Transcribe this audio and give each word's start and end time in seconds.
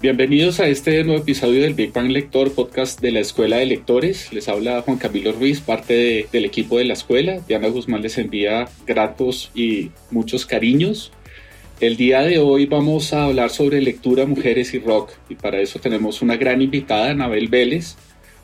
Bienvenidos 0.00 0.60
a 0.60 0.68
este 0.68 1.02
nuevo 1.02 1.22
episodio 1.22 1.62
del 1.62 1.74
Big 1.74 1.92
Bang 1.92 2.12
Lector, 2.12 2.52
podcast 2.52 3.00
de 3.00 3.10
la 3.10 3.18
Escuela 3.18 3.56
de 3.56 3.66
Lectores. 3.66 4.32
Les 4.32 4.48
habla 4.48 4.82
Juan 4.82 4.96
Camilo 4.96 5.32
Ruiz, 5.32 5.60
parte 5.60 6.28
del 6.30 6.44
equipo 6.44 6.78
de 6.78 6.84
la 6.84 6.92
escuela. 6.92 7.40
Diana 7.48 7.66
Guzmán 7.66 8.02
les 8.02 8.16
envía 8.16 8.68
gratos 8.86 9.50
y 9.56 9.90
muchos 10.12 10.46
cariños. 10.46 11.10
El 11.80 11.96
día 11.96 12.20
de 12.20 12.38
hoy 12.38 12.66
vamos 12.66 13.12
a 13.12 13.24
hablar 13.24 13.50
sobre 13.50 13.82
lectura, 13.82 14.24
mujeres 14.24 14.72
y 14.72 14.78
rock. 14.78 15.10
Y 15.28 15.34
para 15.34 15.60
eso 15.60 15.80
tenemos 15.80 16.22
una 16.22 16.36
gran 16.36 16.62
invitada, 16.62 17.10
Anabel 17.10 17.48
Vélez, 17.48 17.96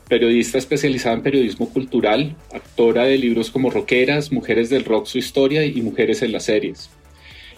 periodista 0.09 0.57
especializada 0.57 1.15
en 1.15 1.23
periodismo 1.23 1.69
cultural, 1.69 2.35
autora 2.51 3.05
de 3.05 3.17
libros 3.17 3.49
como 3.49 3.69
Roqueras, 3.69 4.29
Mujeres 4.29 4.69
del 4.69 4.83
Rock, 4.83 5.05
su 5.05 5.19
historia 5.19 5.65
y 5.65 5.81
Mujeres 5.81 6.21
en 6.21 6.33
las 6.33 6.43
series. 6.43 6.89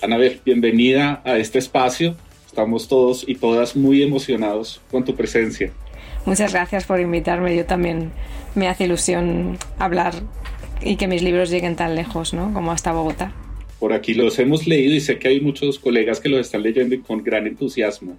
Anabel, 0.04 0.40
bienvenida 0.46 1.24
a 1.26 1.40
este 1.40 1.58
espacio 1.58 2.16
Estamos 2.58 2.88
todos 2.88 3.24
y 3.28 3.36
todas 3.36 3.76
muy 3.76 4.02
emocionados 4.02 4.82
con 4.90 5.06
tu 5.06 5.16
presencia. 5.16 5.72
Muchas 6.26 6.54
gracias 6.54 6.86
por 6.86 7.00
invitarme. 7.00 7.56
Yo 7.56 7.68
también 7.68 8.10
me 8.56 8.68
hace 8.68 8.86
ilusión 8.86 9.60
hablar 9.78 10.16
y 10.82 10.96
que 10.96 11.08
mis 11.08 11.22
libros 11.22 11.52
lleguen 11.52 11.76
tan 11.76 11.94
lejos, 11.94 12.34
¿no? 12.34 12.52
Como 12.56 12.72
hasta 12.72 12.94
Bogotá. 12.94 13.32
Por 13.78 13.94
aquí 13.94 14.16
los 14.16 14.40
hemos 14.40 14.66
leído 14.66 14.96
y 14.96 15.02
sé 15.02 15.20
que 15.20 15.28
hay 15.28 15.40
muchos 15.40 15.78
colegas 15.78 16.20
que 16.20 16.30
los 16.30 16.40
están 16.40 16.64
leyendo 16.64 17.00
con 17.04 17.24
gran 17.24 17.46
entusiasmo. 17.46 18.18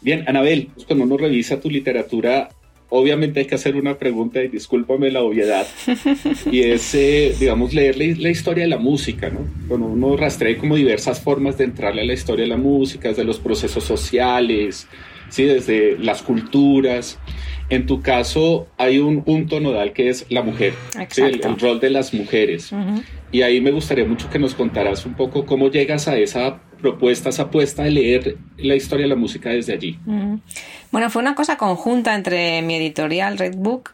Bien, 0.00 0.24
Anabel, 0.26 0.70
pues 0.74 0.84
cuando 0.84 1.04
uno 1.04 1.16
revisa 1.16 1.60
tu 1.60 1.70
literatura, 1.70 2.48
obviamente 2.94 3.40
hay 3.40 3.46
que 3.46 3.54
hacer 3.54 3.74
una 3.74 3.98
pregunta 3.98 4.42
y 4.42 4.48
discúlpame 4.48 5.10
la 5.10 5.22
obviedad, 5.22 5.66
y 6.50 6.60
es, 6.60 6.94
eh, 6.94 7.34
digamos, 7.40 7.72
leer 7.72 7.96
la, 7.96 8.28
historia 8.28 8.64
de 8.64 8.68
la 8.68 8.76
música, 8.76 9.30
¿no? 9.30 9.40
Cuando 9.66 9.86
uno 9.86 10.14
rastrea 10.16 10.56
como 10.58 10.76
diversas 10.76 11.20
formas 11.20 11.56
de 11.56 11.64
entrarle 11.64 12.02
a 12.02 12.04
la 12.04 12.12
historia 12.12 12.44
de 12.44 12.50
la 12.50 12.58
música, 12.58 13.08
desde 13.08 13.24
los 13.24 13.38
procesos 13.40 13.82
sociales, 13.82 14.86
¿sí? 15.30 15.44
desde 15.44 15.98
las 15.98 16.22
culturas. 16.22 17.18
En 17.70 17.86
tu 17.86 18.02
caso 18.02 18.68
hay 18.76 18.98
un 18.98 19.24
punto 19.24 19.58
nodal 19.58 19.94
que 19.94 20.10
es 20.10 20.26
la 20.28 20.42
mujer, 20.42 20.74
el, 21.16 21.40
rol 21.58 21.80
de 21.80 21.88
las 21.88 22.12
mujeres. 22.12 22.70
Y 23.30 23.40
ahí 23.40 23.62
me 23.62 23.70
gustaría 23.70 24.04
mucho 24.04 24.28
que 24.28 24.38
nos 24.38 24.54
contaras 24.54 25.06
un 25.06 25.14
poco 25.14 25.46
cómo 25.46 25.70
llegas 25.70 26.08
a 26.08 26.18
esa 26.18 26.60
propuesta, 26.82 27.30
esa 27.30 27.44
apuesta 27.44 27.84
de 27.84 27.92
leer 27.92 28.36
la 28.58 28.74
historia 28.74 29.04
de 29.04 29.08
la 29.08 29.16
música 29.16 29.48
desde 29.50 29.72
allí. 29.72 29.98
Bueno, 30.90 31.08
fue 31.08 31.22
una 31.22 31.34
cosa 31.34 31.56
conjunta 31.56 32.14
entre 32.14 32.60
mi 32.60 32.74
editorial 32.74 33.38
Red 33.38 33.54
Book 33.56 33.92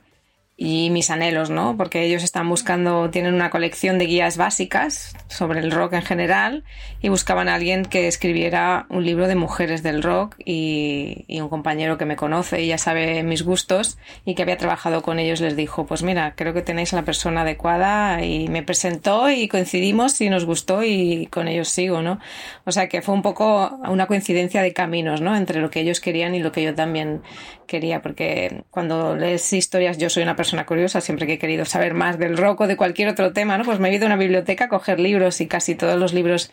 y 0.61 0.91
mis 0.91 1.09
anhelos, 1.11 1.51
¿no? 1.51 1.77
Porque 1.77 2.03
ellos 2.03 2.25
están 2.25 2.49
buscando, 2.49 3.11
tienen 3.11 3.33
una 3.33 3.49
colección 3.49 3.97
de 3.97 4.07
guías 4.07 4.37
básicas 4.37 5.15
sobre 5.29 5.61
el 5.61 5.71
rock 5.71 5.93
en 5.93 6.03
general 6.03 6.65
y 7.01 7.11
buscaban 7.11 7.49
a 7.49 7.55
alguien 7.55 7.85
que 7.85 8.09
escribiera 8.09 8.85
un 8.91 9.05
libro 9.05 9.29
de 9.29 9.37
mujeres 9.37 9.85
del 9.85 10.03
rock 10.03 10.35
y, 10.45 11.25
un 11.41 11.49
compañero 11.49 11.97
que 11.97 12.05
me 12.05 12.17
conoce 12.17 12.61
y 12.63 12.67
ya 12.67 12.79
sabe 12.79 13.23
mis 13.23 13.45
gustos 13.45 13.99
y 14.25 14.35
que 14.35 14.43
había 14.43 14.57
trabajado 14.57 15.03
con 15.03 15.21
ellos 15.21 15.41
les 15.41 15.55
dijo, 15.55 15.87
pues 15.87 16.03
mira, 16.03 16.35
creo 16.35 16.53
que 16.53 16.63
tenéis 16.63 16.93
a 16.93 16.97
la 16.97 17.05
persona 17.05 17.43
adecuada 17.43 18.25
y 18.25 18.49
me 18.49 18.65
presentó 18.65 19.31
y 19.31 19.47
coincidimos 19.47 20.21
y 20.21 20.29
nos 20.29 20.45
gustó 20.45 20.83
y 20.83 21.29
con 21.31 21.47
ellos 21.47 21.69
sigo, 21.69 22.03
¿no? 22.03 22.19
O 22.65 22.73
sea 22.73 22.89
que 22.89 23.01
fue 23.01 23.15
un 23.15 23.23
poco 23.23 23.79
una 23.89 24.09
coincidencia 24.09 24.61
de 24.63 24.73
caminos, 24.73 25.21
¿no? 25.21 25.37
Entre 25.37 25.61
lo 25.61 25.71
que 25.71 25.79
ellos 25.79 26.01
querían 26.01 26.35
y 26.35 26.41
lo 26.41 26.51
que 26.51 26.65
yo 26.65 26.75
también 26.75 27.23
quería, 27.69 28.03
porque 28.03 28.65
cuando 28.73 29.15
lees 29.15 29.53
historias, 29.53 29.99
yo 29.99 30.11
soy 30.11 30.25
una 30.25 30.35
persona 30.35 30.48
curiosa, 30.67 31.01
siempre 31.01 31.27
que 31.27 31.35
he 31.35 31.39
querido 31.39 31.65
saber 31.65 31.95
más 31.95 32.19
del 32.19 32.37
rock 32.37 32.63
o 32.63 32.67
de 32.67 32.77
cualquier 32.77 33.09
otro 33.09 33.33
tema, 33.33 33.59
¿no? 33.59 33.65
Pues 33.65 33.79
me 33.79 33.91
he 33.91 33.95
ido 33.95 34.05
a 34.05 34.07
una 34.07 34.17
biblioteca 34.17 34.65
a 34.65 34.69
coger 34.69 35.01
libros 35.01 35.41
y 35.41 35.47
casi 35.47 35.75
todos 35.75 35.99
los 35.99 36.13
libros 36.13 36.51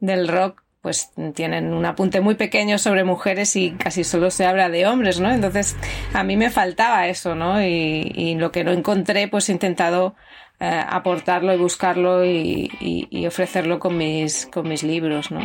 del 0.00 0.28
rock 0.28 0.62
pues 0.82 1.10
tienen 1.34 1.72
un 1.72 1.86
apunte 1.86 2.20
muy 2.20 2.34
pequeño 2.34 2.76
sobre 2.76 3.04
mujeres 3.04 3.54
y 3.54 3.70
casi 3.70 4.02
solo 4.02 4.32
se 4.32 4.46
habla 4.46 4.68
de 4.68 4.86
hombres, 4.86 5.20
¿no? 5.20 5.30
Entonces 5.30 5.76
a 6.12 6.24
mí 6.24 6.36
me 6.36 6.50
faltaba 6.50 7.06
eso, 7.06 7.36
¿no? 7.36 7.62
Y, 7.62 8.34
lo 8.34 8.50
que 8.50 8.64
no 8.64 8.72
encontré, 8.72 9.28
pues 9.28 9.48
he 9.48 9.52
intentado 9.52 10.16
eh, 10.58 10.82
aportarlo 10.88 11.54
y 11.54 11.56
buscarlo 11.56 12.24
y, 12.24 12.68
y, 12.80 13.26
ofrecerlo 13.26 13.78
con 13.78 13.96
mis, 13.96 14.46
con 14.46 14.68
mis 14.68 14.82
libros, 14.82 15.30
¿no? 15.30 15.40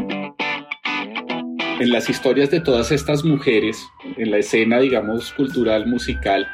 en 1.79 1.91
las 1.91 2.09
historias 2.09 2.49
de 2.49 2.59
todas 2.59 2.91
estas 2.91 3.23
mujeres, 3.23 3.87
en 4.17 4.31
la 4.31 4.37
escena, 4.37 4.79
digamos, 4.79 5.31
cultural, 5.33 5.85
musical, 5.85 6.47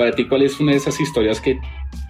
para 0.00 0.12
ti, 0.12 0.26
¿cuál 0.26 0.40
es 0.40 0.58
una 0.58 0.72
de 0.72 0.78
esas 0.78 0.98
historias 0.98 1.42
que 1.42 1.60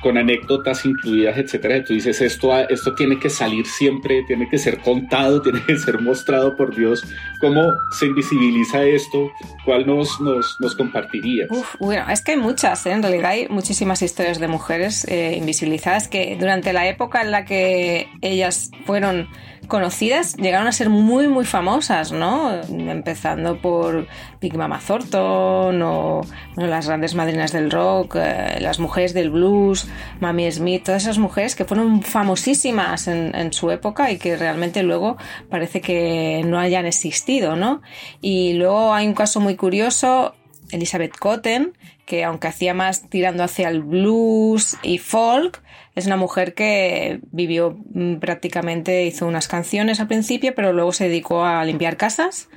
con 0.01 0.17
anécdotas 0.17 0.87
incluidas, 0.87 1.37
etcétera, 1.37 1.83
tú 1.85 1.93
dices, 1.93 2.21
esto, 2.21 2.57
esto 2.69 2.95
tiene 2.95 3.19
que 3.19 3.29
salir 3.29 3.67
siempre, 3.67 4.23
tiene 4.29 4.49
que 4.49 4.59
ser 4.59 4.79
contado, 4.79 5.43
tiene 5.43 5.61
que 5.67 5.77
ser 5.77 6.01
mostrado 6.01 6.57
por 6.57 6.73
Dios? 6.77 7.05
¿Cómo 7.41 7.65
se 7.99 8.07
invisibiliza 8.07 8.85
esto? 8.85 9.33
¿Cuál 9.65 9.89
nos, 9.89 10.21
nos, 10.21 10.57
nos 10.61 10.77
compartirías? 10.77 11.49
bueno, 11.81 12.09
es 12.09 12.23
que 12.23 12.31
hay 12.31 12.39
muchas, 12.39 12.87
¿eh? 12.87 12.93
en 12.93 13.03
realidad 13.03 13.33
hay 13.33 13.49
muchísimas 13.49 14.03
historias 14.03 14.39
de 14.39 14.47
mujeres 14.47 15.05
eh, 15.09 15.35
invisibilizadas 15.37 16.07
que 16.07 16.37
durante 16.39 16.73
la 16.73 16.87
época 16.87 17.23
en 17.23 17.33
la 17.33 17.45
que 17.45 18.07
ellas 18.21 18.71
fueron 18.87 19.27
conocidas 19.71 20.37
llegaron 20.37 20.67
a 20.67 20.73
ser 20.73 20.91
muy, 20.91 21.29
muy 21.29 21.47
famosas, 21.47 22.13
¿no? 22.13 22.53
Empezando 22.69 23.57
por 23.57 24.07
Big 24.43 24.55
Mama 24.55 24.79
Thornton 24.87 25.81
o 25.81 26.21
las 26.57 26.87
grandes 26.87 27.15
madrinas 27.15 27.53
del 27.53 27.71
rock, 27.71 28.17
eh, 28.17 28.59
las 28.61 28.79
mujeres 28.79 29.15
del 29.15 29.31
blues, 29.31 29.89
Mami 30.21 30.53
Smith, 30.53 30.85
todas 30.85 31.05
esas 31.05 31.17
mujeres 31.17 31.57
que 31.57 31.65
fueron 31.65 32.03
famosísimas 32.03 33.09
en, 33.09 33.35
en, 33.35 33.53
su 33.55 33.71
época 33.71 34.11
y 34.11 34.19
que 34.19 34.37
realmente 34.37 34.83
luego 34.83 35.17
parece 35.49 35.81
que 35.81 36.43
no 36.45 36.59
hayan 36.59 36.85
existido, 36.85 37.57
¿no? 37.57 37.81
Y 38.21 38.53
luego 38.55 38.93
hay 38.93 39.07
un 39.07 39.15
caso 39.15 39.41
muy 39.41 39.57
curioso, 39.57 40.35
Elizabeth 40.73 41.17
Cotten, 41.17 41.77
que 42.07 42.25
aunque 42.25 42.49
hacía 42.49 42.75
más 42.75 43.09
tirando 43.09 43.45
hacia 43.45 43.69
el 43.69 43.83
blues 43.83 44.77
y 44.83 44.99
folk, 44.99 45.63
es 45.95 46.07
una 46.07 46.17
mujer 46.17 46.55
que 46.55 47.21
vivió 47.31 47.79
mm, 47.93 48.17
prácticamente, 48.17 49.05
hizo 49.05 49.27
unas 49.27 49.49
canciones 49.49 50.01
al 50.01 50.09
principio, 50.09 50.55
pero 50.55 50.73
luego 50.73 50.93
se 50.93 51.05
dedicó 51.05 51.45
a 51.45 51.65
limpiar 51.65 51.97
casas. 51.97 52.49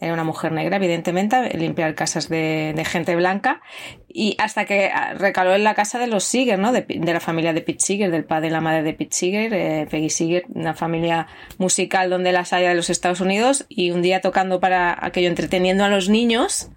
Era 0.00 0.14
una 0.14 0.24
mujer 0.24 0.52
negra, 0.52 0.76
evidentemente, 0.76 1.56
limpiar 1.58 1.94
casas 1.94 2.28
de, 2.28 2.82
gente 2.86 3.14
blanca, 3.16 3.60
y 4.12 4.34
hasta 4.38 4.64
que 4.64 4.90
recaló 5.16 5.54
en 5.54 5.62
la 5.62 5.74
casa 5.74 5.98
de 5.98 6.06
los 6.06 6.24
Seeger, 6.24 6.58
¿no? 6.58 6.72
De, 6.72 6.84
la 6.88 7.20
familia 7.20 7.52
de 7.52 7.60
Pete 7.60 7.80
Seeger, 7.80 8.10
del 8.10 8.24
padre 8.24 8.48
y 8.48 8.50
la 8.50 8.60
madre 8.60 8.82
de 8.82 8.92
Pete 8.92 9.14
Seeger, 9.14 9.54
eh, 9.54 9.86
Peggy 9.88 10.10
Seeger, 10.10 10.44
una 10.52 10.74
familia 10.74 11.28
musical 11.58 12.10
donde 12.10 12.32
las 12.32 12.52
haya 12.52 12.70
de 12.70 12.74
los 12.74 12.90
Estados 12.90 13.20
Unidos, 13.20 13.66
y 13.68 13.92
un 13.92 14.02
día 14.02 14.20
tocando 14.20 14.58
para 14.58 14.98
aquello, 15.00 15.28
entreteniendo 15.28 15.84
a 15.84 15.88
los 15.88 16.08
niños, 16.08 16.70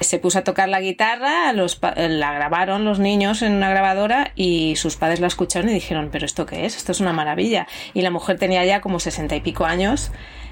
se 0.00 0.18
puso 0.18 0.40
a 0.40 0.44
tocar 0.44 0.68
la 0.68 0.80
guitarra, 0.80 1.52
los, 1.52 1.80
la 1.96 2.32
grabaron 2.32 2.84
los 2.84 2.98
niños 2.98 3.42
en 3.42 3.52
una 3.52 3.70
grabadora, 3.70 4.32
y 4.34 4.74
sus 4.76 4.96
padres 4.96 5.20
la 5.20 5.28
escucharon 5.28 5.70
y 5.70 5.74
dijeron, 5.74 6.08
pero 6.10 6.26
¿esto 6.26 6.46
qué 6.46 6.66
es? 6.66 6.76
Esto 6.76 6.92
es 6.92 7.00
una 7.00 7.12
maravilla. 7.12 7.66
Y 7.94 8.02
la 8.02 8.10
mujer 8.10 8.38
tenía 8.38 8.64
ya 8.64 8.80
como 8.80 8.98
sesenta 8.98 9.36
y 9.36 9.40
pico 9.40 9.64
años, 9.64 10.10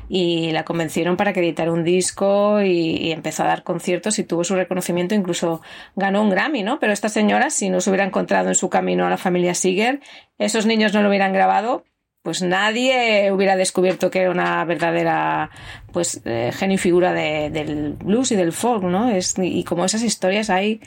y 0.09 0.53
la 0.53 0.65
convencieron 0.65 1.17
para 1.17 1.33
que 1.33 1.41
editara 1.41 1.73
un 1.73 1.85
disco 1.85 2.63
y, 2.63 3.13
empezó 3.13 3.43
a 3.43 3.47
dar 3.47 3.63
conciertos 3.63 4.19
y 4.19 4.25
tuvo 4.25 4.45
su 4.45 4.55
reconocimiento, 4.55 5.15
incluso 5.15 5.61
ganó 5.97 6.23
un 6.23 6.28
Grammy, 6.31 6.63
¿no? 6.63 6.79
Pero 6.79 6.93
esta 6.93 7.09
señora, 7.09 7.51
si 7.51 7.71
no 7.71 7.81
se 7.81 7.91
hubiera 7.91 8.05
encontrado 8.05 8.49
en 8.49 8.55
su 8.55 8.69
camino 8.69 9.07
a 9.07 9.11
la 9.11 9.17
familia 9.17 9.55
Seeger, 9.55 10.01
esos 10.39 10.67
niños 10.67 10.93
no 10.93 11.03
lo 11.03 11.09
hubieran 11.09 11.33
grabado, 11.33 11.85
pues 12.23 12.43
nadie 12.43 13.31
hubiera 13.33 13.57
descubierto 13.57 14.11
que 14.11 14.21
era 14.21 14.31
una 14.31 14.65
verdadera 14.65 15.51
pues 15.93 16.21
eh, 16.25 16.51
genio 16.53 16.75
y 16.75 16.79
figura 16.79 17.13
del 17.13 17.95
blues 17.95 18.33
y 18.33 18.37
del 18.37 18.53
folk, 18.53 18.83
¿no? 18.85 19.11
Es, 19.11 19.35
y 19.39 19.65
como 19.65 19.85
esas 19.85 20.03
historias 20.03 20.51
hay 20.51 20.81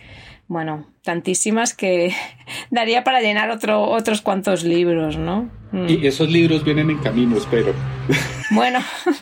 bueno, 0.52 0.86
tantísimas 1.02 1.74
que 1.74 2.14
daría 2.72 3.06
para 3.06 3.22
llenar 3.22 3.50
otro, 3.52 3.84
otros 3.84 4.22
cuantos 4.22 4.66
libros, 4.66 5.16
¿no? 5.18 5.50
Mm. 5.72 5.86
Y 5.88 6.06
esos 6.06 6.30
libros 6.30 6.66
vienen 6.66 6.90
en 6.90 6.98
camino, 6.98 7.38
espero. 7.38 7.74
Bueno, 8.50 8.80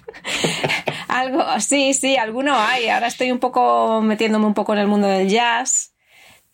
algo, 1.07 1.43
sí, 1.59 1.93
sí, 1.93 2.17
alguno 2.17 2.55
hay. 2.57 2.87
Ahora 2.89 3.07
estoy 3.07 3.31
un 3.31 3.39
poco 3.39 4.01
metiéndome 4.01 4.47
un 4.47 4.55
poco 4.55 4.73
en 4.73 4.79
el 4.79 4.87
mundo 4.87 5.07
del 5.07 5.29
jazz, 5.29 5.93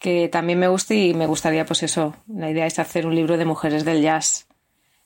que 0.05 0.29
también 0.29 0.59
me 0.59 0.67
gusta 0.67 0.93
y 0.93 1.15
me 1.15 1.25
gustaría, 1.25 1.65
pues 1.65 1.81
eso, 1.81 2.15
la 2.27 2.51
idea 2.51 2.67
es 2.67 2.77
hacer 2.77 3.07
un 3.07 3.15
libro 3.15 3.37
de 3.37 3.45
mujeres 3.45 3.85
del 3.85 4.03
jazz. 4.03 4.45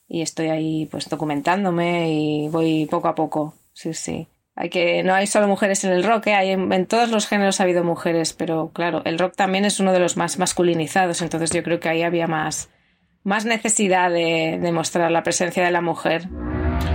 Y 0.09 0.21
estoy 0.21 0.49
ahí, 0.49 0.87
pues, 0.91 1.07
documentándome 1.07 2.11
y 2.11 2.49
voy 2.49 2.85
poco 2.85 3.07
a 3.07 3.15
poco, 3.15 3.53
sí, 3.71 3.93
sí. 3.93 4.27
hay 4.57 4.69
que 4.69 5.01
no 5.03 5.13
hay 5.13 5.25
solo 5.25 5.47
mujeres 5.47 5.85
en 5.85 5.93
el 5.93 6.03
rock, 6.03 6.27
¿eh? 6.27 6.33
hay 6.33 6.49
en, 6.49 6.85
todos 6.85 7.11
los 7.11 7.27
géneros 7.27 7.61
ha 7.61 7.63
habido 7.63 7.85
mujeres, 7.85 8.33
pero 8.33 8.71
claro, 8.73 9.01
el 9.05 9.17
rock 9.17 9.37
también 9.37 9.63
es 9.63 9.79
uno 9.79 9.93
de 9.93 9.99
los 9.99 10.17
más 10.17 10.37
masculinizados, 10.37 11.21
entonces 11.21 11.51
yo 11.51 11.63
creo 11.63 11.79
que 11.79 11.87
ahí 11.87 12.03
había 12.03 12.27
más, 12.27 12.69
más 13.23 13.45
necesidad 13.45 14.11
de, 14.11 14.59
de 14.61 14.71
mostrar 14.73 15.11
la 15.11 15.23
presencia 15.23 15.63
de 15.63 15.71
la 15.71 15.79
mujer. 15.79 16.27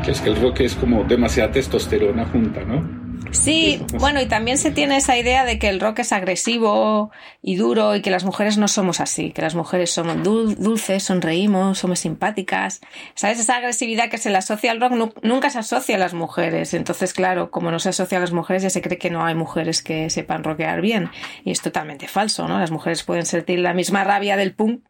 Es 0.07 0.21
que 0.21 0.29
el 0.29 0.37
rock 0.43 0.61
es 0.61 0.75
como 0.75 1.05
demasiada 1.05 1.53
testosterona 1.53 2.27
junta, 2.27 2.65
¿no? 2.65 3.04
Sí, 3.31 3.85
bueno, 3.99 4.21
y 4.21 4.27
también 4.27 4.59
se 4.59 4.71
tiene 4.71 4.97
esa 4.97 5.19
idea 5.19 5.45
de 5.45 5.59
que 5.59 5.69
el 5.69 5.81
rock 5.81 6.01
es 6.01 6.13
agresivo 6.13 7.11
y 7.43 7.57
duro 7.57 7.97
y 7.97 8.03
que 8.03 8.11
las 8.11 8.25
mujeres 8.25 8.59
no 8.59 8.69
somos 8.69 9.01
así, 9.01 9.33
que 9.33 9.43
las 9.43 9.55
mujeres 9.55 9.91
somos 9.91 10.23
dulces, 10.23 11.03
sonreímos, 11.03 11.79
somos 11.79 11.99
simpáticas. 11.99 12.81
¿Sabes? 13.15 13.41
Esa 13.41 13.57
agresividad 13.57 14.09
que 14.09 14.19
se 14.19 14.31
le 14.31 14.39
asocia 14.39 14.71
al 14.71 14.81
rock 14.81 14.93
nunca 15.23 15.51
se 15.51 15.59
asocia 15.59 15.97
a 15.97 15.99
las 15.99 16.15
mujeres. 16.15 16.75
Entonces, 16.75 17.13
claro, 17.13 17.51
como 17.51 17.71
no 17.71 17.79
se 17.79 17.91
asocia 17.91 18.19
a 18.19 18.21
las 18.21 18.33
mujeres, 18.33 18.63
ya 18.63 18.71
se 18.71 18.83
cree 18.83 18.99
que 18.99 19.11
no 19.11 19.25
hay 19.25 19.35
mujeres 19.35 19.83
que 19.83 20.11
sepan 20.11 20.45
rockear 20.45 20.81
bien. 20.81 21.11
Y 21.45 21.51
es 21.51 21.61
totalmente 21.61 22.09
falso, 22.09 22.47
¿no? 22.49 22.59
Las 22.59 22.71
mujeres 22.71 23.03
pueden 23.03 23.27
sentir 23.27 23.59
la 23.59 23.75
misma 23.75 24.05
rabia 24.05 24.37
del 24.37 24.55
punk 24.55 24.83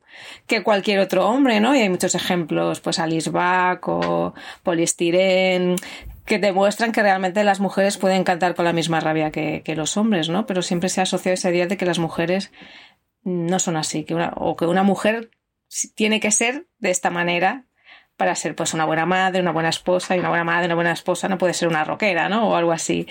que 0.46 0.62
cualquier 0.62 1.00
otro 1.00 1.28
hombre, 1.28 1.60
¿no? 1.60 1.74
Y 1.74 1.80
hay 1.80 1.88
muchos 1.88 2.14
ejemplos, 2.14 2.80
pues 2.80 2.98
Alice 2.98 3.30
Bach 3.30 3.80
o 3.88 4.34
Polistiren, 4.62 5.76
que 6.24 6.38
demuestran 6.38 6.92
que 6.92 7.02
realmente 7.02 7.44
las 7.44 7.60
mujeres 7.60 7.98
pueden 7.98 8.24
cantar 8.24 8.54
con 8.54 8.64
la 8.64 8.72
misma 8.72 9.00
rabia 9.00 9.30
que, 9.30 9.62
los 9.76 9.96
hombres, 9.96 10.28
¿no? 10.28 10.46
Pero 10.46 10.62
siempre 10.62 10.88
se 10.88 11.00
ha 11.00 11.02
asociado 11.02 11.34
esa 11.34 11.50
idea 11.50 11.66
de 11.66 11.76
que 11.76 11.84
las 11.84 11.98
mujeres 11.98 12.50
no 13.22 13.58
son 13.58 13.76
así, 13.76 14.04
que 14.04 14.14
una, 14.14 14.32
o 14.36 14.56
que 14.56 14.66
una 14.66 14.82
mujer 14.82 15.30
tiene 15.94 16.20
que 16.20 16.30
ser 16.30 16.66
de 16.78 16.90
esta 16.90 17.10
manera 17.10 17.66
para 18.16 18.34
ser 18.36 18.54
pues 18.54 18.74
una 18.74 18.84
buena 18.84 19.06
madre, 19.06 19.40
una 19.40 19.52
buena 19.52 19.70
esposa, 19.70 20.14
y 20.16 20.20
una 20.20 20.28
buena 20.28 20.44
madre, 20.44 20.66
una 20.66 20.76
buena 20.76 20.92
esposa 20.92 21.28
no 21.28 21.36
puede 21.36 21.52
ser 21.52 21.68
una 21.68 21.84
rockera, 21.84 22.28
¿no? 22.28 22.48
O 22.48 22.54
algo 22.54 22.72
así. 22.72 23.08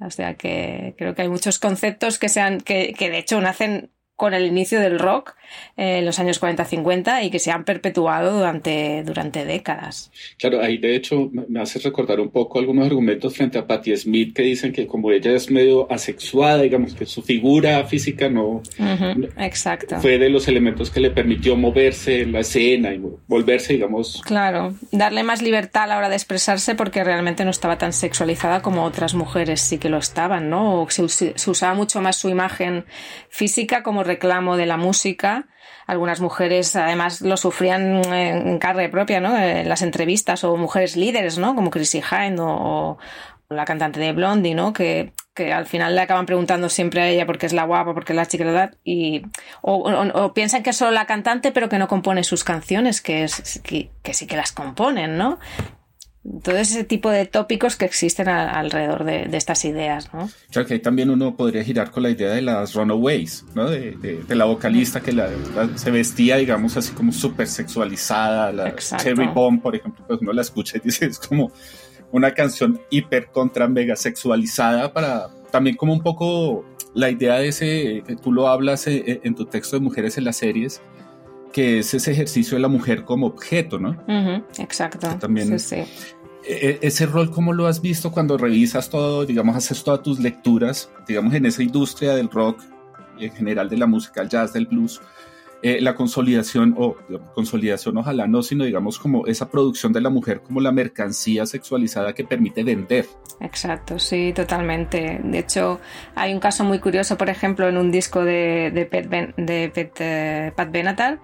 O 0.00 0.10
sea 0.10 0.34
que 0.34 0.94
creo 0.98 1.14
que 1.14 1.22
hay 1.22 1.28
muchos 1.28 1.58
conceptos 1.58 2.18
que 2.18 2.28
sean, 2.28 2.60
que, 2.60 2.92
que 2.94 3.10
de 3.10 3.18
hecho 3.18 3.40
nacen 3.40 3.90
con 4.20 4.34
el 4.34 4.44
inicio 4.44 4.80
del 4.80 4.98
rock 4.98 5.34
en 5.78 6.04
los 6.04 6.18
años 6.18 6.42
40-50 6.42 7.24
y 7.24 7.30
que 7.30 7.38
se 7.38 7.52
han 7.52 7.64
perpetuado 7.64 8.36
durante, 8.36 9.02
durante 9.02 9.46
décadas. 9.46 10.12
Claro, 10.38 10.60
ahí 10.60 10.76
de 10.76 10.94
hecho 10.94 11.30
me 11.48 11.58
hace 11.58 11.78
recordar 11.78 12.20
un 12.20 12.28
poco 12.28 12.58
algunos 12.58 12.84
argumentos 12.84 13.34
frente 13.34 13.56
a 13.56 13.66
Patti 13.66 13.96
Smith 13.96 14.36
que 14.36 14.42
dicen 14.42 14.74
que 14.74 14.86
como 14.86 15.10
ella 15.10 15.32
es 15.32 15.50
medio 15.50 15.90
asexuada, 15.90 16.60
digamos 16.60 16.92
que 16.92 17.06
su 17.06 17.22
figura 17.22 17.82
física 17.86 18.28
no, 18.28 18.60
Exacto. 19.38 19.98
fue 20.00 20.18
de 20.18 20.28
los 20.28 20.48
elementos 20.48 20.90
que 20.90 21.00
le 21.00 21.12
permitió 21.12 21.56
moverse 21.56 22.20
en 22.20 22.32
la 22.32 22.40
escena 22.40 22.92
y 22.92 23.00
volverse, 23.26 23.72
digamos. 23.72 24.20
Claro, 24.26 24.74
darle 24.92 25.22
más 25.22 25.40
libertad 25.40 25.84
a 25.84 25.86
la 25.86 25.96
hora 25.96 26.10
de 26.10 26.16
expresarse 26.16 26.74
porque 26.74 27.02
realmente 27.04 27.46
no 27.46 27.50
estaba 27.50 27.78
tan 27.78 27.94
sexualizada 27.94 28.60
como 28.60 28.84
otras 28.84 29.14
mujeres 29.14 29.62
sí 29.62 29.78
que 29.78 29.88
lo 29.88 29.96
estaban, 29.96 30.50
¿no? 30.50 30.82
O 30.82 30.90
se, 30.90 31.08
se 31.08 31.50
usaba 31.50 31.72
mucho 31.72 32.02
más 32.02 32.16
su 32.16 32.28
imagen 32.28 32.84
física 33.30 33.82
como 33.82 34.04
reclamo 34.10 34.56
de 34.56 34.66
la 34.66 34.76
música. 34.76 35.46
Algunas 35.86 36.20
mujeres 36.20 36.76
además 36.76 37.20
lo 37.20 37.36
sufrían 37.36 38.04
en 38.12 38.58
carne 38.58 38.88
propia, 38.88 39.20
¿no? 39.20 39.36
En 39.36 39.68
las 39.68 39.82
entrevistas 39.82 40.44
o 40.44 40.56
mujeres 40.56 40.96
líderes, 40.96 41.38
¿no? 41.38 41.54
Como 41.54 41.70
Chrissy 41.70 42.02
Hynde 42.02 42.42
o, 42.42 42.98
la 43.48 43.64
cantante 43.64 43.98
de 43.98 44.12
Blondie, 44.12 44.54
¿no? 44.54 44.72
Que, 44.72 45.12
que, 45.34 45.52
al 45.52 45.66
final 45.66 45.96
le 45.96 46.02
acaban 46.02 46.26
preguntando 46.26 46.68
siempre 46.68 47.02
a 47.02 47.08
ella 47.08 47.26
porque 47.26 47.46
es 47.46 47.52
la 47.52 47.64
guapa, 47.64 47.94
porque 47.94 48.12
es 48.12 48.16
la 48.16 48.26
chica 48.26 48.44
de 48.44 48.50
edad, 48.50 48.74
y, 48.84 49.22
o, 49.60 50.32
piensan 50.34 50.62
que 50.62 50.70
es 50.70 50.76
solo 50.76 50.92
la 50.92 51.06
cantante 51.06 51.50
pero 51.50 51.68
que 51.68 51.78
no 51.78 51.88
compone 51.88 52.22
sus 52.22 52.44
canciones, 52.44 53.00
que, 53.00 53.24
es, 53.24 53.60
que 53.64 54.14
sí 54.14 54.26
que 54.28 54.36
las 54.36 54.52
componen, 54.52 55.18
¿no? 55.18 55.40
Todo 56.42 56.56
ese 56.56 56.84
tipo 56.84 57.10
de 57.10 57.24
tópicos 57.24 57.76
que 57.76 57.86
existen 57.86 58.28
alrededor 58.28 59.04
de, 59.04 59.28
estas 59.36 59.64
ideas, 59.64 60.12
¿no? 60.12 60.28
Claro 60.50 60.68
que 60.68 60.78
también 60.78 61.08
uno 61.08 61.34
podría 61.34 61.64
girar 61.64 61.90
con 61.90 62.02
la 62.02 62.10
idea 62.10 62.30
de 62.30 62.42
las 62.42 62.74
runaways, 62.74 63.44
¿no? 63.54 63.70
De, 63.70 64.22
la 64.28 64.44
vocalista 64.44 65.00
que 65.00 65.14
se 65.76 65.90
vestía, 65.90 66.36
digamos, 66.36 66.76
así 66.76 66.92
como 66.92 67.12
súper 67.12 67.46
sexualizada, 67.46 68.52
la 68.52 68.74
Cherry 68.76 69.28
Bomb, 69.28 69.62
por 69.62 69.74
ejemplo, 69.74 70.04
pues 70.06 70.20
uno 70.20 70.32
la 70.32 70.42
escucha 70.42 70.76
y 70.76 70.80
dice, 70.84 71.06
es 71.06 71.18
como 71.18 71.52
una 72.12 72.32
canción 72.32 72.80
hiper 72.90 73.28
contra 73.28 73.66
mega 73.68 73.96
sexualizada 73.96 74.92
para 74.92 75.28
también 75.50 75.76
como 75.76 75.92
un 75.92 76.02
poco 76.02 76.64
la 76.94 77.10
idea 77.10 77.36
de 77.36 77.48
ese, 77.48 78.02
que 78.06 78.16
tú 78.16 78.32
lo 78.32 78.48
hablas 78.48 78.86
eh, 78.86 79.02
eh, 79.06 79.20
en 79.24 79.34
tu 79.34 79.46
texto 79.46 79.76
de 79.76 79.80
Mujeres 79.80 80.18
en 80.18 80.24
las 80.24 80.36
series, 80.36 80.82
que 81.52 81.80
es 81.80 81.94
ese 81.94 82.12
ejercicio 82.12 82.56
de 82.56 82.62
la 82.62 82.68
mujer 82.68 83.04
como 83.04 83.26
objeto, 83.26 83.78
¿no? 83.78 83.96
exacto. 84.58 85.08
también 85.18 85.58
sí, 85.58 85.84
sí. 85.84 86.10
E, 86.44 86.78
e, 86.82 86.86
ese 86.86 87.06
rol, 87.06 87.30
¿cómo 87.30 87.52
lo 87.52 87.66
has 87.66 87.80
visto 87.80 88.10
cuando 88.10 88.38
revisas 88.38 88.88
todo, 88.88 89.26
digamos, 89.26 89.56
haces 89.56 89.82
todas 89.84 90.02
tus 90.02 90.18
lecturas, 90.18 90.90
digamos, 91.06 91.34
en 91.34 91.46
esa 91.46 91.62
industria 91.62 92.14
del 92.14 92.30
rock 92.30 92.62
y 93.18 93.26
en 93.26 93.32
general 93.32 93.68
de 93.68 93.76
la 93.76 93.86
música, 93.86 94.22
el 94.22 94.28
jazz, 94.28 94.52
del 94.52 94.66
blues? 94.66 95.00
Eh, 95.62 95.78
la 95.80 95.94
consolidación, 95.94 96.74
o 96.78 96.96
consolidación 97.34 97.98
ojalá 97.98 98.26
no, 98.26 98.42
sino 98.42 98.64
digamos 98.64 98.98
como 98.98 99.26
esa 99.26 99.50
producción 99.50 99.92
de 99.92 100.00
la 100.00 100.08
mujer 100.08 100.40
como 100.40 100.60
la 100.60 100.72
mercancía 100.72 101.44
sexualizada 101.44 102.14
que 102.14 102.24
permite 102.24 102.64
vender. 102.64 103.06
Exacto, 103.40 103.98
sí, 103.98 104.32
totalmente. 104.34 105.20
De 105.22 105.38
hecho, 105.38 105.80
hay 106.14 106.32
un 106.32 106.40
caso 106.40 106.64
muy 106.64 106.78
curioso, 106.78 107.18
por 107.18 107.28
ejemplo, 107.28 107.68
en 107.68 107.76
un 107.76 107.90
disco 107.90 108.24
de, 108.24 108.70
de, 108.70 109.32
de 109.36 109.90
eh, 109.98 110.52
Pat 110.56 110.70
Benatar, 110.70 111.20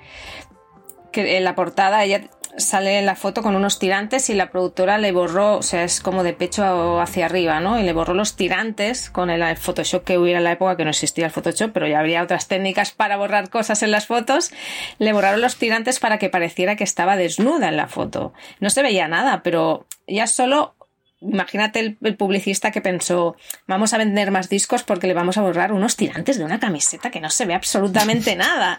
que 1.12 1.38
en 1.38 1.44
la 1.44 1.54
portada 1.54 2.04
ella 2.04 2.28
sale 2.56 3.02
la 3.02 3.16
foto 3.16 3.42
con 3.42 3.54
unos 3.54 3.78
tirantes 3.78 4.30
y 4.30 4.34
la 4.34 4.50
productora 4.50 4.98
le 4.98 5.12
borró, 5.12 5.58
o 5.58 5.62
sea, 5.62 5.84
es 5.84 6.00
como 6.00 6.22
de 6.22 6.32
pecho 6.32 7.00
hacia 7.00 7.26
arriba, 7.26 7.60
¿no? 7.60 7.78
Y 7.78 7.82
le 7.82 7.92
borró 7.92 8.14
los 8.14 8.36
tirantes 8.36 9.10
con 9.10 9.30
el 9.30 9.56
Photoshop 9.56 10.04
que 10.04 10.18
hubiera 10.18 10.38
en 10.38 10.44
la 10.44 10.52
época, 10.52 10.76
que 10.76 10.84
no 10.84 10.90
existía 10.90 11.26
el 11.26 11.32
Photoshop, 11.32 11.72
pero 11.72 11.86
ya 11.86 12.00
había 12.00 12.22
otras 12.22 12.48
técnicas 12.48 12.92
para 12.92 13.16
borrar 13.16 13.50
cosas 13.50 13.82
en 13.82 13.90
las 13.90 14.06
fotos. 14.06 14.52
Le 14.98 15.12
borraron 15.12 15.40
los 15.40 15.56
tirantes 15.56 16.00
para 16.00 16.18
que 16.18 16.28
pareciera 16.28 16.76
que 16.76 16.84
estaba 16.84 17.16
desnuda 17.16 17.68
en 17.68 17.76
la 17.76 17.88
foto. 17.88 18.32
No 18.60 18.70
se 18.70 18.82
veía 18.82 19.08
nada, 19.08 19.42
pero 19.42 19.86
ya 20.06 20.26
solo 20.26 20.76
Imagínate 21.22 21.80
el, 21.80 22.16
publicista 22.16 22.70
que 22.70 22.82
pensó, 22.82 23.36
vamos 23.66 23.94
a 23.94 23.98
vender 23.98 24.30
más 24.30 24.50
discos 24.50 24.82
porque 24.82 25.06
le 25.06 25.14
vamos 25.14 25.38
a 25.38 25.42
borrar 25.42 25.72
unos 25.72 25.96
tirantes 25.96 26.36
de 26.36 26.44
una 26.44 26.60
camiseta 26.60 27.10
que 27.10 27.20
no 27.20 27.30
se 27.30 27.46
ve 27.46 27.54
absolutamente 27.54 28.36
nada. 28.36 28.78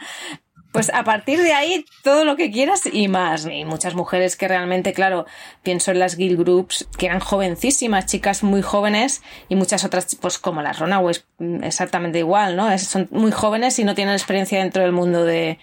Pues 0.78 0.94
a 0.94 1.04
partir 1.04 1.42
de 1.42 1.54
ahí, 1.54 1.86
todo 2.04 2.24
lo 2.24 2.36
que 2.36 2.52
quieras 2.52 2.84
y 2.92 3.08
más. 3.08 3.48
Y 3.52 3.66
muchas 3.66 3.96
mujeres 3.96 4.36
que 4.36 4.48
realmente, 4.48 4.94
claro, 4.94 5.26
pienso 5.64 5.92
en 5.92 6.00
las 6.00 6.18
guild 6.18 6.40
groups, 6.40 6.88
que 6.98 7.08
eran 7.08 7.20
jovencísimas, 7.20 8.06
chicas 8.06 8.44
muy 8.44 8.62
jóvenes, 8.62 9.22
y 9.50 9.56
muchas 9.56 9.84
otras, 9.84 10.16
pues 10.22 10.38
como 10.38 10.62
las 10.62 10.80
Runaways, 10.80 11.26
exactamente 11.64 12.20
igual, 12.20 12.56
¿no? 12.56 12.78
son 12.78 13.08
muy 13.12 13.32
jóvenes 13.32 13.80
y 13.80 13.84
no 13.84 13.96
tienen 13.96 14.14
experiencia 14.14 14.60
dentro 14.60 14.84
del 14.84 14.92
mundo 14.92 15.24
de, 15.24 15.58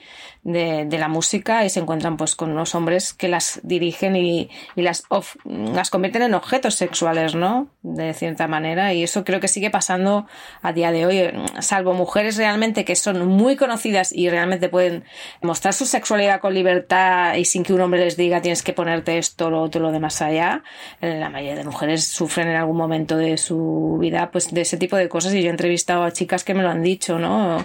de, 0.45 0.99
la 0.99 1.09
música 1.09 1.65
y 1.65 1.71
se 1.71 1.81
encuentran 1.81 2.17
pues 2.17 2.37
con 2.37 2.51
unos 2.51 2.75
hombres 2.75 3.15
que 3.15 3.29
las 3.29 3.61
dirigen 3.63 4.15
y, 4.15 4.51
y 4.77 4.83
las, 4.83 5.05
las 5.45 5.91
convierten 5.91 6.23
en 6.23 6.35
objetos 6.35 6.75
sexuales, 6.75 7.35
¿no? 7.35 7.69
De 7.83 8.13
cierta 8.15 8.47
manera 8.47 8.93
y 8.93 9.03
eso 9.03 9.25
creo 9.25 9.41
que 9.41 9.49
sigue 9.49 9.71
pasando 9.71 10.27
a 10.63 10.73
día 10.73 10.93
de 10.93 11.07
hoy, 11.07 11.33
salvo 11.61 11.95
mujeres 11.95 12.37
realmente 12.37 12.85
que 12.85 12.95
son 12.95 13.27
muy 13.27 13.57
conocidas 13.57 14.13
y 14.13 14.29
realmente 14.29 14.69
pueden 14.69 15.05
mostrar 15.43 15.73
su 15.73 15.87
sexualidad 15.87 16.41
con 16.41 16.55
libertad 16.55 17.35
y 17.37 17.47
sin 17.47 17.63
que 17.63 17.73
un 17.73 17.81
hombre 17.81 18.01
les 18.01 18.17
diga 18.17 18.43
tienes 18.43 18.63
que 18.63 18.73
ponerte 18.73 19.19
esto, 19.19 19.51
lo 19.51 19.63
otro, 19.63 19.81
lo 19.81 19.93
demás 19.93 20.21
allá. 20.21 20.63
La 21.01 21.31
mayoría 21.31 21.57
de 21.57 21.65
mujeres 21.65 22.07
sufren 22.07 22.49
en 22.49 22.57
algún 22.57 22.77
momento 22.77 23.17
de 23.17 23.39
su 23.39 23.97
vida 24.01 24.31
pues 24.31 24.53
de 24.53 24.61
ese 24.61 24.77
tipo 24.77 24.97
de 24.97 25.09
cosas 25.09 25.33
y 25.35 25.43
yo 25.43 25.49
he 25.49 25.51
entrevistado 25.51 26.05
a 26.05 26.13
chicas 26.13 26.45
que 26.45 26.55
me 26.55 26.63
lo 26.63 26.69
han 26.69 26.83
dicho, 26.83 27.19
¿no? 27.19 27.65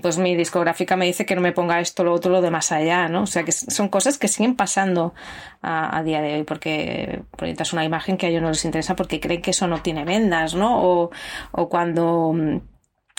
Pues 0.00 0.16
mi 0.18 0.34
discográfica 0.34 0.96
me 0.96 1.04
dice 1.04 1.26
que 1.26 1.34
no 1.34 1.42
me 1.42 1.52
ponga 1.52 1.80
esto 1.80 2.05
lo 2.06 2.14
otro, 2.14 2.32
lo 2.32 2.40
de 2.40 2.50
más 2.50 2.72
allá, 2.72 3.08
¿no? 3.08 3.24
O 3.24 3.26
sea, 3.26 3.44
que 3.44 3.52
son 3.52 3.88
cosas 3.88 4.16
que 4.16 4.28
siguen 4.28 4.56
pasando 4.56 5.14
a, 5.60 6.02
día 6.02 6.22
de 6.22 6.36
hoy 6.36 6.44
porque 6.44 7.22
proyectas 7.36 7.72
una 7.74 7.84
imagen 7.84 8.16
que 8.16 8.26
a 8.26 8.28
ellos 8.30 8.42
no 8.42 8.48
les 8.48 8.64
interesa 8.64 8.96
porque 8.96 9.20
creen 9.20 9.42
que 9.42 9.50
eso 9.50 9.66
no 9.66 9.82
tiene 9.82 10.04
vendas, 10.04 10.54
¿no? 10.54 10.82
O, 10.82 11.10
o 11.52 11.68
cuando 11.68 12.32
mm, 12.32 12.56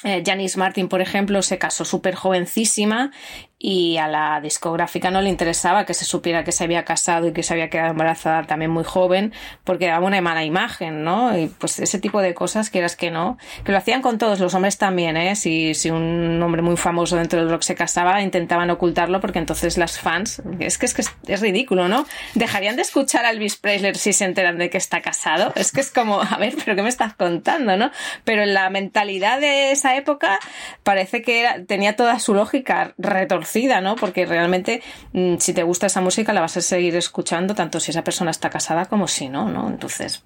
eh, 0.04 0.24
Janice 0.26 0.60
Martin, 0.60 0.90
por 0.90 1.02
ejemplo, 1.02 1.42
se 1.42 1.58
casó 1.58 1.84
súper 1.84 2.14
jovencísima 2.16 3.12
y 3.60 3.98
a 3.98 4.08
la 4.08 4.40
discográfica 4.40 5.10
no 5.10 5.22
le 5.22 5.30
interesaba 5.30 5.86
que 5.86 5.96
se 5.96 6.06
supiera 6.06 6.44
que 6.44 6.52
se 6.52 6.64
había 6.64 6.86
casado 6.86 7.28
y 7.28 7.34
que 7.34 7.42
se 7.42 7.54
había 7.54 7.70
quedado 7.72 7.92
embarazada 7.92 8.44
también 8.44 8.70
muy 8.70 8.84
joven 8.84 9.34
porque 9.64 9.88
daba 9.88 10.06
una 10.06 10.22
mala 10.22 10.44
imagen, 10.44 11.04
¿no? 11.04 11.36
Y 11.36 11.48
pues 11.48 11.80
ese 11.80 11.98
tipo 11.98 12.22
de 12.22 12.36
cosas, 12.36 12.70
quieras 12.70 12.96
que 12.96 13.10
no, 13.10 13.40
que 13.64 13.72
lo 13.72 13.80
hacían 13.80 14.04
con 14.04 14.20
todos 14.20 14.40
los 14.40 14.54
hombres 14.54 14.78
también, 14.78 15.18
¿eh? 15.18 15.36
Si, 15.36 15.74
si 15.74 15.90
un 15.90 16.40
hombre 16.44 16.62
muy 16.62 16.78
famoso 16.78 17.16
dentro 17.16 17.40
del 17.40 17.50
rock 17.50 17.64
se 17.64 17.74
casaba, 17.74 18.22
intentaban 18.22 18.70
ocultarlo 18.70 19.20
porque 19.22 19.40
entonces 19.40 19.78
las 19.78 20.00
fans, 20.00 20.44
es 20.60 20.78
que 20.78 20.86
es, 20.86 20.94
que 20.94 21.02
es, 21.02 21.42
ridículo, 21.42 21.88
¿no? 21.88 22.06
Dejarían 22.36 22.76
de 22.76 22.84
escuchar 22.84 23.26
a 23.26 23.32
Elvis 23.32 23.56
Presley 23.56 23.96
si 23.96 24.14
se 24.14 24.26
enteran 24.26 24.60
de 24.60 24.70
que 24.70 24.78
está 24.78 25.02
casado. 25.02 25.52
Es 25.56 25.72
que 25.72 25.82
es 25.82 25.90
como, 25.90 26.22
a 26.22 26.38
ver, 26.38 26.54
pero 26.64 26.76
¿qué 26.76 26.84
me 26.84 26.90
estás 26.90 27.16
contando, 27.16 27.76
no? 27.76 27.90
Pero 28.24 28.44
en 28.44 28.54
la 28.54 28.70
mentalidad 28.70 29.40
de 29.40 29.72
esa 29.72 29.96
época 29.96 30.40
parece 30.84 31.24
que 31.24 31.40
era, 31.40 31.66
tenía 31.66 31.96
toda 31.96 32.20
su 32.20 32.36
lógica 32.36 32.94
retorcida 32.98 33.47
¿no? 33.82 33.96
Porque 33.96 34.26
realmente 34.26 34.82
mm, 35.14 35.36
si 35.40 35.54
te 35.54 35.64
gusta 35.64 35.88
esa 35.88 36.02
música 36.02 36.34
la 36.34 36.42
vas 36.42 36.58
a 36.58 36.62
seguir 36.62 36.96
escuchando 36.96 37.56
tanto 37.56 37.80
si 37.80 37.92
esa 37.92 38.04
persona 38.04 38.32
está 38.32 38.50
casada 38.50 38.86
como 38.86 39.08
si 39.08 39.30
no, 39.30 39.50
¿no? 39.50 39.70
Entonces, 39.70 40.22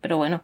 pero 0.00 0.16
bueno. 0.16 0.42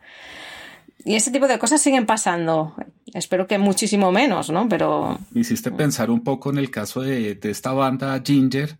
y 1.05 1.15
ese 1.15 1.31
tipo 1.31 1.47
de 1.47 1.59
cosas 1.59 1.81
siguen 1.81 2.07
pasando. 2.07 2.75
Espero 3.15 3.47
que 3.47 3.59
muchísimo 3.59 4.13
menos, 4.13 4.51
¿no? 4.51 4.69
Pero... 4.69 5.19
Me 5.31 5.41
hiciste 5.41 5.71
pensar 5.71 6.11
un 6.11 6.23
poco 6.23 6.51
en 6.51 6.59
el 6.59 6.71
caso 6.71 7.01
de, 7.01 7.39
esta 7.43 7.73
banda 7.73 8.21
Ginger 8.25 8.77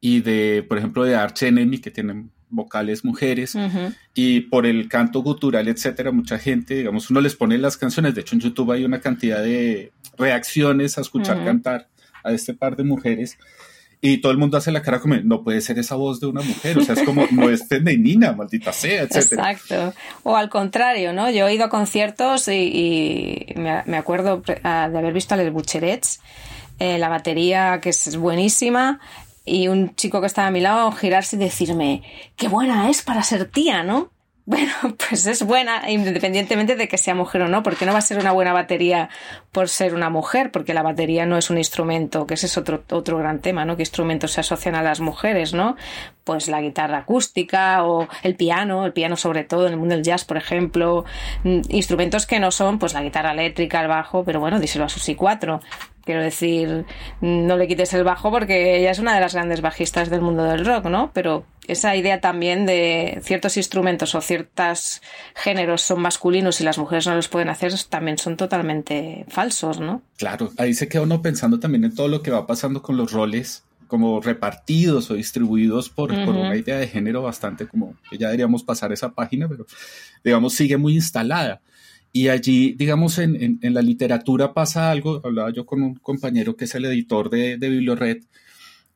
y 0.00 0.20
de, 0.20 0.64
por 0.66 0.78
ejemplo, 0.78 1.04
de 1.04 1.14
Arch 1.14 1.42
Enemy, 1.42 1.78
que 1.78 1.90
tienen 1.90 2.30
vocales 2.48 3.04
mujeres, 3.04 3.56
y 4.12 4.40
por 4.40 4.66
el 4.66 4.88
canto 4.88 5.22
gutural, 5.22 5.68
etcétera, 5.68 6.10
mucha 6.10 6.36
gente, 6.36 6.74
digamos, 6.74 7.08
uno 7.10 7.20
les 7.20 7.36
pone 7.36 7.58
las 7.58 7.76
canciones, 7.76 8.14
de 8.14 8.22
hecho 8.22 8.34
en 8.34 8.40
YouTube 8.40 8.72
hay 8.72 8.84
una 8.84 9.00
cantidad 9.00 9.40
de 9.40 9.92
reacciones 10.18 10.98
a 10.98 11.02
escuchar 11.02 11.44
cantar 11.44 11.88
a 12.24 12.32
este 12.32 12.54
par 12.54 12.76
de 12.76 12.84
mujeres, 12.84 13.38
y 14.02 14.18
todo 14.18 14.32
el 14.32 14.38
mundo 14.38 14.56
hace 14.56 14.72
la 14.72 14.82
cara 14.82 14.98
como, 14.98 15.16
no 15.16 15.44
puede 15.44 15.60
ser 15.60 15.78
esa 15.78 15.94
voz 15.94 16.20
de 16.20 16.26
una 16.26 16.40
mujer, 16.40 16.78
o 16.78 16.82
sea, 16.82 16.94
es 16.94 17.02
como, 17.02 17.26
no 17.32 17.50
es 17.50 17.68
femenina, 17.68 18.32
maldita 18.32 18.72
sea, 18.72 19.02
etc. 19.02 19.16
Exacto. 19.16 19.92
O 20.22 20.36
al 20.36 20.48
contrario, 20.48 21.12
¿no? 21.12 21.30
Yo 21.30 21.46
he 21.46 21.54
ido 21.54 21.66
a 21.66 21.68
conciertos 21.68 22.48
y, 22.48 23.46
me, 23.56 23.96
acuerdo 23.96 24.42
de 24.46 24.60
haber 24.64 25.12
visto 25.12 25.34
a 25.34 25.36
Les 25.36 25.52
Bucherets, 25.52 26.20
eh, 26.78 26.98
la 26.98 27.10
batería 27.10 27.78
que 27.82 27.90
es 27.90 28.16
buenísima, 28.16 29.00
y 29.44 29.68
un 29.68 29.94
chico 29.96 30.20
que 30.20 30.28
estaba 30.28 30.48
a 30.48 30.50
mi 30.50 30.60
lado 30.60 30.90
girarse 30.92 31.36
y 31.36 31.38
decirme, 31.38 32.02
qué 32.36 32.48
buena 32.48 32.88
es 32.88 33.02
para 33.02 33.22
ser 33.22 33.50
tía, 33.50 33.82
¿no? 33.82 34.10
Bueno, 34.50 34.72
pues 35.08 35.28
es 35.28 35.44
buena, 35.44 35.88
independientemente 35.88 36.74
de 36.74 36.88
que 36.88 36.98
sea 36.98 37.14
mujer 37.14 37.42
o 37.42 37.48
no, 37.48 37.62
porque 37.62 37.86
no 37.86 37.92
va 37.92 37.98
a 37.98 38.02
ser 38.02 38.18
una 38.18 38.32
buena 38.32 38.52
batería 38.52 39.08
por 39.52 39.68
ser 39.68 39.94
una 39.94 40.10
mujer, 40.10 40.50
porque 40.50 40.74
la 40.74 40.82
batería 40.82 41.24
no 41.24 41.38
es 41.38 41.50
un 41.50 41.58
instrumento, 41.58 42.26
que 42.26 42.34
ese 42.34 42.46
es 42.46 42.58
otro, 42.58 42.82
otro 42.90 43.16
gran 43.16 43.38
tema, 43.38 43.64
¿no? 43.64 43.76
¿Qué 43.76 43.82
instrumentos 43.82 44.32
se 44.32 44.40
asocian 44.40 44.74
a 44.74 44.82
las 44.82 44.98
mujeres, 44.98 45.54
¿no? 45.54 45.76
Pues 46.24 46.48
la 46.48 46.60
guitarra 46.60 46.98
acústica 46.98 47.84
o 47.84 48.08
el 48.24 48.34
piano, 48.34 48.84
el 48.86 48.92
piano 48.92 49.16
sobre 49.16 49.44
todo 49.44 49.68
en 49.68 49.74
el 49.74 49.78
mundo 49.78 49.94
del 49.94 50.02
jazz, 50.02 50.24
por 50.24 50.36
ejemplo, 50.36 51.04
mm, 51.44 51.60
instrumentos 51.68 52.26
que 52.26 52.40
no 52.40 52.50
son 52.50 52.80
pues 52.80 52.92
la 52.92 53.02
guitarra 53.02 53.30
eléctrica, 53.30 53.80
el 53.80 53.86
bajo, 53.86 54.24
pero 54.24 54.40
bueno, 54.40 54.58
díselo 54.58 54.84
a 54.84 54.88
Susi 54.88 55.14
4, 55.14 55.60
Quiero 56.10 56.24
decir, 56.24 56.86
no 57.20 57.56
le 57.56 57.68
quites 57.68 57.94
el 57.94 58.02
bajo 58.02 58.32
porque 58.32 58.76
ella 58.78 58.90
es 58.90 58.98
una 58.98 59.14
de 59.14 59.20
las 59.20 59.32
grandes 59.32 59.60
bajistas 59.60 60.10
del 60.10 60.22
mundo 60.22 60.42
del 60.42 60.66
rock, 60.66 60.86
¿no? 60.86 61.12
Pero 61.14 61.46
esa 61.68 61.94
idea 61.94 62.20
también 62.20 62.66
de 62.66 63.20
ciertos 63.22 63.56
instrumentos 63.56 64.16
o 64.16 64.20
ciertos 64.20 65.02
géneros 65.36 65.82
son 65.82 66.02
masculinos 66.02 66.60
y 66.60 66.64
las 66.64 66.78
mujeres 66.78 67.06
no 67.06 67.14
los 67.14 67.28
pueden 67.28 67.48
hacer 67.48 67.72
también 67.88 68.18
son 68.18 68.36
totalmente 68.36 69.24
falsos, 69.28 69.78
¿no? 69.78 70.02
Claro, 70.18 70.50
ahí 70.58 70.74
se 70.74 70.88
queda 70.88 71.02
uno 71.02 71.22
pensando 71.22 71.60
también 71.60 71.84
en 71.84 71.94
todo 71.94 72.08
lo 72.08 72.22
que 72.22 72.32
va 72.32 72.44
pasando 72.44 72.82
con 72.82 72.96
los 72.96 73.12
roles 73.12 73.62
como 73.86 74.20
repartidos 74.20 75.12
o 75.12 75.14
distribuidos 75.14 75.90
por, 75.90 76.10
por, 76.24 76.34
una 76.34 76.56
idea 76.56 76.78
de 76.78 76.88
género 76.88 77.22
bastante 77.22 77.68
como 77.68 77.94
ya 78.10 78.26
deberíamos 78.26 78.64
pasar 78.64 78.92
esa 78.92 79.12
página, 79.12 79.46
pero 79.46 79.64
digamos 80.24 80.54
sigue 80.54 80.76
muy 80.76 80.94
instalada. 80.94 81.60
Y 82.12 82.28
allí, 82.28 82.74
digamos, 82.76 83.18
en, 83.18 83.58
en, 83.62 83.74
la 83.74 83.82
literatura 83.82 84.52
pasa 84.52 84.90
algo, 84.90 85.20
hablaba 85.24 85.50
yo 85.52 85.64
con 85.64 85.82
un 85.82 85.94
compañero 85.94 86.56
que 86.56 86.64
es 86.64 86.74
el 86.74 86.84
editor 86.86 87.30
de, 87.30 87.56
de 87.56 87.68
Bibliored, 87.68 88.22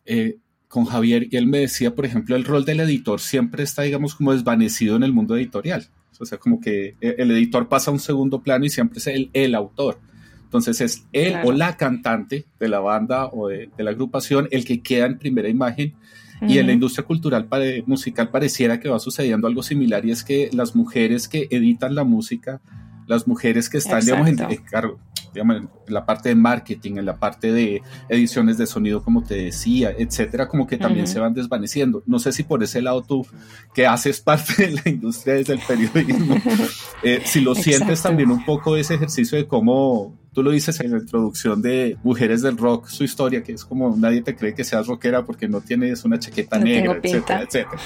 eh, 0.05 0.39
con 0.67 0.87
Javier, 0.87 1.29
y 1.31 1.37
él 1.37 1.47
me 1.47 1.59
decía, 1.59 1.95
por 1.95 2.05
ejemplo, 2.05 2.35
el 2.35 2.45
rol 2.45 2.65
del 2.65 2.81
editor 2.81 3.21
siempre 3.21 3.63
está, 3.63 3.83
digamos, 3.83 4.17
como 4.17 4.33
desvanecido 4.33 4.97
en 4.97 5.05
el 5.05 5.13
mundo 5.13 5.37
editorial. 5.37 5.87
O 6.19 6.27
sea, 6.27 6.39
como 6.39 6.61
que 6.61 6.97
e, 7.01 7.15
el 7.19 7.31
editor 7.31 7.69
pasa 7.69 7.93
a 7.93 7.95
un 7.95 8.01
segundo 8.01 8.43
plano 8.43 8.65
y 8.65 8.71
siempre 8.71 8.99
es 8.99 9.07
el, 9.07 9.31
el 9.33 9.55
autor. 9.55 10.01
Entonces 10.43 10.81
es 10.81 11.07
él 11.13 11.37
o 11.45 11.53
la 11.53 11.77
cantante 11.77 12.47
de 12.59 12.69
la 12.69 12.81
banda 12.81 13.27
o 13.27 13.49
de, 13.49 13.71
de, 13.77 13.85
la 13.85 13.91
agrupación 13.91 14.49
el 14.51 14.65
que 14.65 14.83
queda 14.83 15.07
en 15.07 15.19
primera 15.19 15.49
imagen. 15.49 15.95
Y 16.47 16.59
en 16.59 16.67
la 16.67 16.73
industria 16.73 17.07
cultural 17.07 17.49
musical 17.87 18.29
pareciera 18.29 18.79
que 18.79 18.89
va 18.89 18.99
sucediendo 18.99 19.47
algo 19.47 19.63
similar 19.63 20.05
y 20.05 20.11
es 20.11 20.23
que 20.25 20.51
las 20.53 20.77
mujeres 20.77 21.27
que 21.27 21.49
editan 21.51 21.95
la 21.95 22.05
música 22.05 22.61
las 23.07 23.27
mujeres 23.27 23.69
que 23.69 23.79
están, 23.79 24.01
digamos 24.01 24.29
en, 24.29 24.39
en, 25.35 25.69
la 25.89 26.07
parte 26.07 26.31
de 26.31 26.35
marketing, 26.35 26.97
en 26.97 27.07
la 27.07 27.17
parte 27.17 27.53
de 27.53 27.83
ediciones 28.09 28.59
de 28.59 28.67
sonido, 28.67 29.03
como 29.03 29.23
te 29.23 29.35
decía, 29.35 29.95
etcétera, 29.97 30.49
como 30.49 30.67
que 30.67 30.79
también 30.79 31.07
se 31.07 31.19
van 31.19 31.35
desvaneciendo. 31.35 32.03
No 32.07 32.19
sé 32.19 32.33
si 32.33 32.43
por 32.43 32.63
ese 32.63 32.83
lado 32.83 33.03
tú, 33.03 33.27
que 33.75 33.87
haces 33.87 34.21
parte 34.21 34.67
de 34.67 34.73
la 34.73 34.91
industria 34.91 35.35
desde 35.35 35.55
el 35.55 35.61
periodismo, 35.61 36.37
eh, 37.03 37.23
si 37.25 37.41
lo 37.41 37.55
sientes 37.55 38.03
también 38.03 38.31
un 38.31 38.45
poco 38.45 38.77
ese 38.77 38.95
ejercicio 38.95 39.37
de 39.37 39.47
cómo 39.47 40.17
tú 40.33 40.43
lo 40.43 40.51
dices 40.51 40.81
en 40.81 40.91
la 40.91 40.99
introducción 40.99 41.63
de 41.63 41.97
Mujeres 42.03 42.43
del 42.43 42.57
Rock, 42.57 42.89
su 42.89 43.05
historia, 43.05 43.43
que 43.43 43.53
es 43.53 43.65
como 43.65 43.97
nadie 43.97 44.21
te 44.21 44.35
cree 44.35 44.53
que 44.53 44.65
seas 44.65 44.87
rockera 44.87 45.25
porque 45.25 45.49
no 45.49 45.61
tienes 45.61 46.05
una 46.05 46.19
chaqueta 46.19 46.59
negra, 46.59 46.99
etcétera, 47.01 47.43
etcétera. 47.43 47.81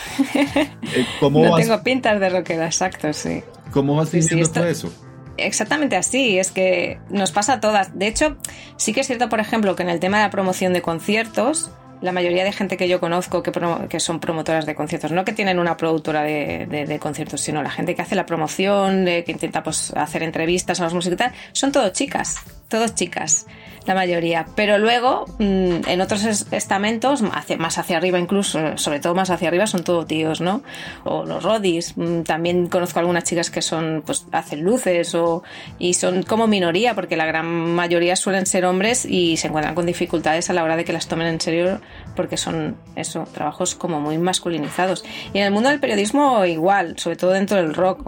Eh, 0.94 1.06
¿cómo 1.20 1.44
no 1.44 1.56
tengo 1.56 1.82
pintas 1.82 2.18
de 2.18 2.30
rockera, 2.30 2.66
exacto, 2.66 3.12
sí. 3.12 3.42
¿Cómo 3.70 3.96
vas 3.96 4.10
diciendo 4.10 4.48
todo 4.48 4.64
eso? 4.64 4.90
Exactamente 5.38 5.96
así, 5.96 6.38
es 6.38 6.50
que 6.50 6.98
nos 7.08 7.32
pasa 7.32 7.54
a 7.54 7.60
todas. 7.60 7.98
De 7.98 8.06
hecho, 8.06 8.36
sí 8.76 8.92
que 8.92 9.00
es 9.00 9.06
cierto, 9.06 9.28
por 9.28 9.40
ejemplo, 9.40 9.76
que 9.76 9.82
en 9.82 9.90
el 9.90 10.00
tema 10.00 10.18
de 10.18 10.24
la 10.24 10.30
promoción 10.30 10.72
de 10.72 10.82
conciertos, 10.82 11.70
la 12.00 12.12
mayoría 12.12 12.44
de 12.44 12.52
gente 12.52 12.76
que 12.76 12.88
yo 12.88 13.00
conozco 13.00 13.42
que, 13.42 13.52
que 13.88 14.00
son 14.00 14.20
promotoras 14.20 14.66
de 14.66 14.74
conciertos, 14.74 15.12
no 15.12 15.24
que 15.24 15.32
tienen 15.32 15.58
una 15.58 15.76
productora 15.76 16.22
de, 16.22 16.98
conciertos, 17.00 17.40
sino 17.40 17.62
la 17.62 17.70
gente 17.70 17.94
que 17.94 18.02
hace 18.02 18.14
la 18.14 18.26
promoción, 18.26 19.04
que 19.04 19.24
intenta 19.26 19.62
pues, 19.62 19.92
hacer 19.96 20.22
entrevistas 20.22 20.80
a 20.80 20.84
los 20.84 20.94
músicos 20.94 21.14
y 21.14 21.18
tal, 21.18 21.32
son 21.52 21.72
todo 21.72 21.88
chicas, 21.90 22.36
todos 22.68 22.94
chicas 22.94 23.46
la 23.88 23.94
mayoría. 23.94 24.46
Pero 24.54 24.78
luego, 24.78 25.24
mm, 25.38 25.88
en 25.88 26.00
otros 26.00 26.46
estamentos, 26.52 27.22
más 27.22 27.78
hacia 27.78 27.96
arriba 27.96 28.18
incluso, 28.18 28.76
sobre 28.76 29.00
todo 29.00 29.14
más 29.14 29.30
hacia 29.30 29.48
arriba, 29.48 29.66
son 29.66 29.82
todo 29.82 30.06
tíos, 30.06 30.40
¿no? 30.40 30.62
O 31.04 31.24
los 31.24 31.42
rodis. 31.42 31.96
Mm, 31.96 32.22
también 32.22 32.68
conozco 32.68 33.00
algunas 33.00 33.24
chicas 33.24 33.50
que 33.50 33.62
son, 33.62 34.02
pues, 34.04 34.26
hacen 34.30 34.62
luces 34.62 35.14
o, 35.14 35.42
y 35.78 35.94
son 35.94 36.22
como 36.22 36.46
minoría, 36.46 36.94
porque 36.94 37.16
la 37.16 37.26
gran 37.26 37.46
mayoría 37.46 38.14
suelen 38.14 38.46
ser 38.46 38.66
hombres 38.66 39.06
y 39.06 39.38
se 39.38 39.48
encuentran 39.48 39.74
con 39.74 39.86
dificultades 39.86 40.50
a 40.50 40.52
la 40.52 40.62
hora 40.62 40.76
de 40.76 40.84
que 40.84 40.92
las 40.92 41.08
tomen 41.08 41.26
en 41.26 41.40
serio, 41.40 41.80
porque 42.14 42.36
son, 42.36 42.76
eso, 42.94 43.26
trabajos 43.32 43.74
como 43.74 44.00
muy 44.00 44.18
masculinizados. 44.18 45.02
Y 45.32 45.38
en 45.38 45.44
el 45.44 45.50
mundo 45.50 45.70
del 45.70 45.80
periodismo 45.80 46.44
igual, 46.44 46.98
sobre 46.98 47.16
todo 47.16 47.32
dentro 47.32 47.56
del 47.56 47.74
rock. 47.74 48.06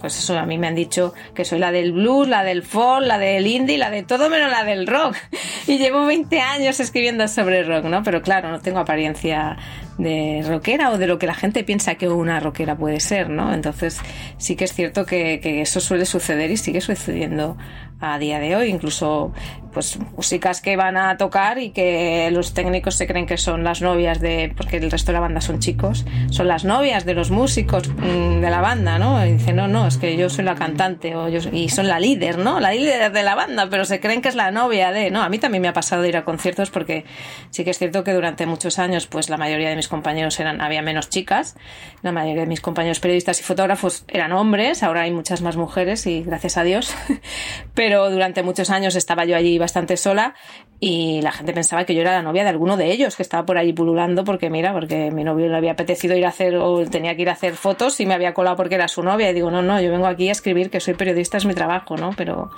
Pues 0.00 0.18
eso, 0.18 0.38
a 0.38 0.44
mí 0.44 0.58
me 0.58 0.66
han 0.66 0.74
dicho 0.74 1.14
que 1.34 1.46
soy 1.46 1.58
la 1.58 1.72
del 1.72 1.92
blues, 1.92 2.28
la 2.28 2.44
del 2.44 2.62
folk, 2.62 3.06
la 3.06 3.16
del 3.16 3.46
indie, 3.46 3.78
la 3.78 3.88
todo 4.02 4.28
menos 4.28 4.50
la 4.50 4.64
del 4.64 4.86
rock. 4.86 5.16
y 5.66 5.78
llevo 5.78 6.04
20 6.06 6.40
años 6.40 6.80
escribiendo 6.80 7.26
sobre 7.28 7.62
rock, 7.62 7.84
¿no? 7.84 8.02
Pero 8.02 8.22
claro, 8.22 8.50
no 8.50 8.60
tengo 8.60 8.80
apariencia 8.80 9.56
de 9.98 10.44
rockera 10.46 10.90
o 10.90 10.98
de 10.98 11.06
lo 11.06 11.18
que 11.18 11.26
la 11.26 11.34
gente 11.34 11.64
piensa 11.64 11.94
que 11.94 12.08
una 12.08 12.40
rockera 12.40 12.76
puede 12.76 13.00
ser, 13.00 13.30
¿no? 13.30 13.52
Entonces 13.52 14.00
sí 14.38 14.56
que 14.56 14.64
es 14.64 14.72
cierto 14.72 15.06
que, 15.06 15.40
eso 15.60 15.80
suele 15.80 16.04
suceder 16.04 16.50
y 16.50 16.56
sigue 16.56 16.80
sucediendo 16.80 17.56
a 18.00 18.18
día 18.18 18.38
de 18.38 18.56
hoy, 18.56 18.68
incluso 18.68 19.32
pues 19.72 19.98
músicas 20.16 20.60
que 20.60 20.76
van 20.76 20.96
a 20.96 21.16
tocar 21.16 21.58
y 21.58 21.70
que 21.70 22.28
los 22.32 22.54
técnicos 22.54 22.94
se 22.94 23.06
creen 23.06 23.26
que 23.26 23.36
son 23.36 23.64
las 23.64 23.82
novias 23.82 24.20
de, 24.20 24.52
porque 24.56 24.76
el 24.76 24.90
resto 24.90 25.10
de 25.10 25.14
la 25.14 25.20
banda 25.20 25.40
son 25.40 25.58
chicos, 25.58 26.04
son 26.30 26.46
las 26.46 26.64
novias 26.64 27.04
de 27.04 27.14
los 27.14 27.30
músicos 27.30 27.88
mm, 27.88 28.40
de 28.40 28.50
la 28.50 28.60
banda, 28.60 28.98
¿no? 28.98 29.24
Y 29.26 29.32
dicen, 29.32 29.56
no, 29.56 29.66
no, 29.66 29.86
es 29.86 29.96
que 29.96 30.16
yo 30.16 30.28
soy 30.28 30.44
la 30.44 30.54
cantante 30.54 31.16
o 31.16 31.28
y 31.28 31.68
son 31.70 31.88
la 31.88 31.98
líder, 31.98 32.38
¿no? 32.38 32.60
La 32.60 32.72
líder 32.72 33.10
de 33.10 33.22
la 33.22 33.34
banda, 33.34 33.68
pero 33.70 33.84
se 33.84 34.00
creen 34.00 34.22
que 34.22 34.28
es 34.28 34.36
la 34.36 34.50
novia 34.50 34.92
de, 34.92 35.10
no, 35.10 35.22
a 35.22 35.28
mí 35.28 35.38
también 35.38 35.62
me 35.62 35.68
ha 35.68 35.72
pasado 35.72 36.04
ir 36.04 36.16
a 36.16 36.24
conciertos 36.24 36.70
porque 36.70 37.04
sí 37.50 37.64
que 37.64 37.70
es 37.70 37.78
cierto 37.78 38.04
que 38.04 38.12
durante 38.12 38.46
muchos 38.46 38.78
años 38.78 39.06
pues 39.06 39.28
la 39.28 39.36
mayoría 39.36 39.70
de 39.70 39.76
mis 39.76 39.83
compañeros 39.88 40.38
eran, 40.40 40.60
había 40.60 40.82
menos 40.82 41.08
chicas, 41.08 41.56
la 42.02 42.12
mayoría 42.12 42.42
de 42.42 42.48
mis 42.48 42.60
compañeros 42.60 43.00
periodistas 43.00 43.40
y 43.40 43.42
fotógrafos 43.42 44.04
eran 44.08 44.32
hombres, 44.32 44.82
ahora 44.82 45.02
hay 45.02 45.10
muchas 45.10 45.42
más 45.42 45.56
mujeres 45.56 46.06
y 46.06 46.22
gracias 46.22 46.56
a 46.56 46.62
Dios, 46.62 46.94
pero 47.74 48.10
durante 48.10 48.42
muchos 48.42 48.70
años 48.70 48.96
estaba 48.96 49.24
yo 49.24 49.36
allí 49.36 49.58
bastante 49.58 49.96
sola 49.96 50.34
y 50.80 51.22
la 51.22 51.32
gente 51.32 51.52
pensaba 51.52 51.84
que 51.84 51.94
yo 51.94 52.02
era 52.02 52.12
la 52.12 52.22
novia 52.22 52.42
de 52.42 52.50
alguno 52.50 52.76
de 52.76 52.92
ellos 52.92 53.16
que 53.16 53.22
estaba 53.22 53.46
por 53.46 53.56
allí 53.56 53.72
pululando 53.72 54.24
porque 54.24 54.50
mira, 54.50 54.72
porque 54.72 55.10
mi 55.10 55.24
novio 55.24 55.48
le 55.48 55.56
había 55.56 55.72
apetecido 55.72 56.16
ir 56.16 56.26
a 56.26 56.28
hacer 56.28 56.56
o 56.56 56.84
tenía 56.84 57.16
que 57.16 57.22
ir 57.22 57.30
a 57.30 57.32
hacer 57.32 57.54
fotos 57.54 57.98
y 58.00 58.06
me 58.06 58.14
había 58.14 58.34
colado 58.34 58.56
porque 58.56 58.74
era 58.74 58.88
su 58.88 59.02
novia 59.02 59.30
y 59.30 59.34
digo, 59.34 59.50
no, 59.50 59.62
no, 59.62 59.80
yo 59.80 59.90
vengo 59.90 60.06
aquí 60.06 60.28
a 60.28 60.32
escribir 60.32 60.70
que 60.70 60.80
soy 60.80 60.94
periodista, 60.94 61.38
es 61.38 61.46
mi 61.46 61.54
trabajo, 61.54 61.96
¿no? 61.96 62.10
Pero 62.16 62.50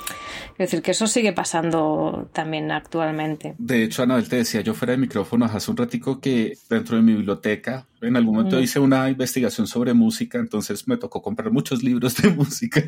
quiero 0.56 0.56
decir 0.59 0.83
que 0.83 0.90
eso 0.90 1.06
sigue 1.06 1.33
pasando 1.33 2.28
también 2.33 2.73
actualmente. 2.73 3.54
De 3.59 3.85
hecho, 3.85 4.02
Anabel 4.02 4.28
te 4.28 4.37
decía 4.37 4.61
yo 4.61 4.75
fuera 4.75 4.92
de 4.92 4.99
micrófono 4.99 5.45
hace 5.45 5.71
un 5.71 5.76
ratico 5.76 6.21
que 6.21 6.54
dentro 6.68 6.97
de 6.97 7.02
mi 7.02 7.14
biblioteca 7.16 7.88
en 8.00 8.16
algún 8.16 8.37
momento 8.37 8.61
hice 8.61 8.78
una 8.78 9.08
investigación 9.11 9.66
sobre 9.66 9.94
música, 9.94 10.38
entonces 10.38 10.87
me 10.87 10.96
tocó 10.96 11.23
comprar 11.23 11.50
muchos 11.50 11.82
libros 11.82 12.16
de 12.16 12.30
música. 12.35 12.82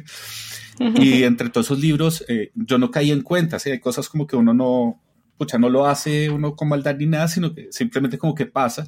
Y 0.79 1.23
entre 1.25 1.51
todos 1.51 1.67
esos 1.67 1.81
libros, 1.81 2.25
eh, 2.29 2.53
yo 2.55 2.79
no 2.79 2.91
caí 2.91 3.11
en 3.11 3.23
cuenta, 3.23 3.59
¿sí? 3.59 3.71
hay 3.71 3.81
cosas 3.81 4.09
como 4.09 4.27
que 4.27 4.37
uno 4.37 4.55
no, 4.55 5.01
pucha, 5.37 5.59
no 5.59 5.69
lo 5.69 5.87
hace 5.87 6.31
uno 6.31 6.55
con 6.55 6.69
maldad 6.69 6.97
ni 6.97 7.07
nada, 7.07 7.29
sino 7.29 7.55
que 7.55 7.69
simplemente 7.71 8.19
como 8.19 8.35
que 8.35 8.47
pasa. 8.47 8.87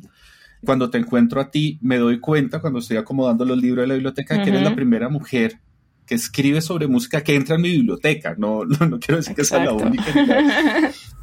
Cuando 0.64 0.90
te 0.90 0.98
encuentro 0.98 1.40
a 1.40 1.50
ti, 1.50 1.78
me 1.80 1.96
doy 1.96 2.20
cuenta, 2.20 2.60
cuando 2.60 2.80
estoy 2.80 2.98
acomodando 2.98 3.46
los 3.46 3.60
libros 3.60 3.82
de 3.82 3.86
la 3.88 3.94
biblioteca, 3.94 4.42
que 4.42 4.50
eres 4.50 4.62
la 4.62 4.74
primera 4.74 5.08
mujer 5.08 5.58
que 6.10 6.16
escribe 6.16 6.60
sobre 6.60 6.88
música 6.88 7.22
que 7.22 7.36
entra 7.36 7.54
en 7.54 7.60
mi 7.60 7.70
biblioteca. 7.70 8.34
No, 8.36 8.64
no, 8.64 8.98
quiero 8.98 9.18
decir 9.18 9.36
que 9.36 9.44
sea 9.44 9.64
la 9.64 9.72
única. 9.72 10.04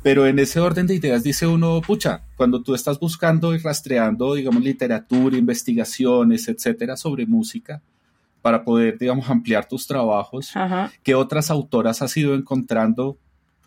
Pero 0.01 0.25
en 0.25 0.39
ese 0.39 0.61
orden 0.61 0.87
de 0.87 0.95
ideas 0.95 1.23
dice 1.23 1.45
uno, 1.45 1.81
pucha, 1.81 2.23
cuando 2.37 2.63
tú 2.63 2.73
estás 2.73 2.97
buscando 2.97 3.53
y 3.53 3.57
rastreando, 3.57 4.35
digamos, 4.35 4.63
literatura, 4.63 5.35
investigaciones, 5.35 6.47
etcétera, 6.47 6.95
sobre 6.95 7.25
música, 7.25 7.81
para 8.41 8.63
poder, 8.63 8.97
digamos, 8.97 9.29
ampliar 9.29 9.67
tus 9.67 9.85
trabajos? 9.87 10.53
¿Qué 11.03 11.15
otras 11.15 11.51
autoras 11.51 12.01
has 12.01 12.15
ido 12.15 12.33
encontrando 12.33 13.17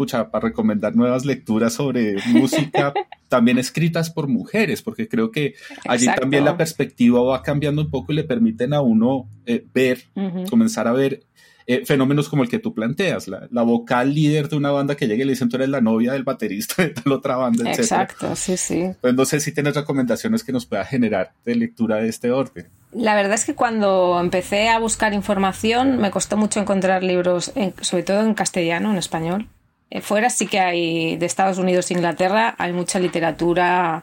pucha, 0.00 0.30
para 0.30 0.48
recomendar 0.48 0.96
nuevas 0.96 1.26
lecturas 1.26 1.74
sobre 1.74 2.16
música, 2.28 2.94
también 3.28 3.58
escritas 3.58 4.08
por 4.08 4.28
mujeres, 4.28 4.80
porque 4.80 5.06
creo 5.06 5.30
que 5.30 5.56
allí 5.86 6.06
también 6.06 6.46
la 6.46 6.56
perspectiva 6.56 7.22
va 7.22 7.42
cambiando 7.42 7.82
un 7.82 7.90
poco 7.90 8.10
y 8.10 8.14
le 8.14 8.24
permiten 8.24 8.72
a 8.72 8.80
uno 8.80 9.28
eh, 9.44 9.62
ver, 9.74 10.04
comenzar 10.48 10.88
a 10.88 10.92
ver 10.92 11.24
eh, 11.66 11.84
fenómenos 11.84 12.30
como 12.30 12.44
el 12.44 12.48
que 12.48 12.58
tú 12.58 12.72
planteas, 12.72 13.28
la, 13.28 13.62
vocal 13.62 14.14
líder 14.14 14.48
de 14.48 14.56
una 14.56 14.70
banda 14.70 14.96
que 14.96 15.06
llegue 15.06 15.24
y 15.24 15.26
le 15.26 15.32
dicen 15.32 15.50
tú 15.50 15.56
eres 15.56 15.68
la 15.68 15.82
novia 15.82 16.14
del 16.14 16.24
baterista 16.24 16.82
de 16.82 16.88
tal 16.88 17.12
otra 17.12 17.36
banda, 17.36 17.70
etc. 17.70 17.80
Exacto, 17.80 18.34
sí, 18.36 18.56
sí. 18.56 18.90
Pues 19.02 19.12
no 19.12 19.26
sé 19.26 19.38
si 19.38 19.52
tienes 19.52 19.74
recomendaciones 19.74 20.44
que 20.44 20.52
nos 20.52 20.64
pueda 20.64 20.86
generar 20.86 21.32
de 21.44 21.56
lectura 21.56 21.96
de 21.96 22.08
este 22.08 22.30
orden. 22.30 22.68
La 22.92 23.14
verdad 23.14 23.34
es 23.34 23.44
que 23.44 23.54
cuando 23.54 24.18
empecé 24.18 24.70
a 24.70 24.78
buscar 24.78 25.12
información 25.12 25.98
me 25.98 26.10
costó 26.10 26.38
mucho 26.38 26.58
encontrar 26.58 27.04
libros, 27.04 27.52
sobre 27.82 28.02
todo 28.02 28.22
en 28.22 28.32
castellano, 28.32 28.90
en 28.92 28.96
español. 28.96 29.46
Eh, 29.90 30.00
fuera 30.00 30.30
sí 30.30 30.46
que 30.46 30.60
hay, 30.60 31.16
de 31.16 31.26
Estados 31.26 31.58
Unidos 31.58 31.90
e 31.90 31.94
Inglaterra, 31.94 32.54
hay 32.58 32.72
mucha 32.72 32.98
literatura 32.98 34.02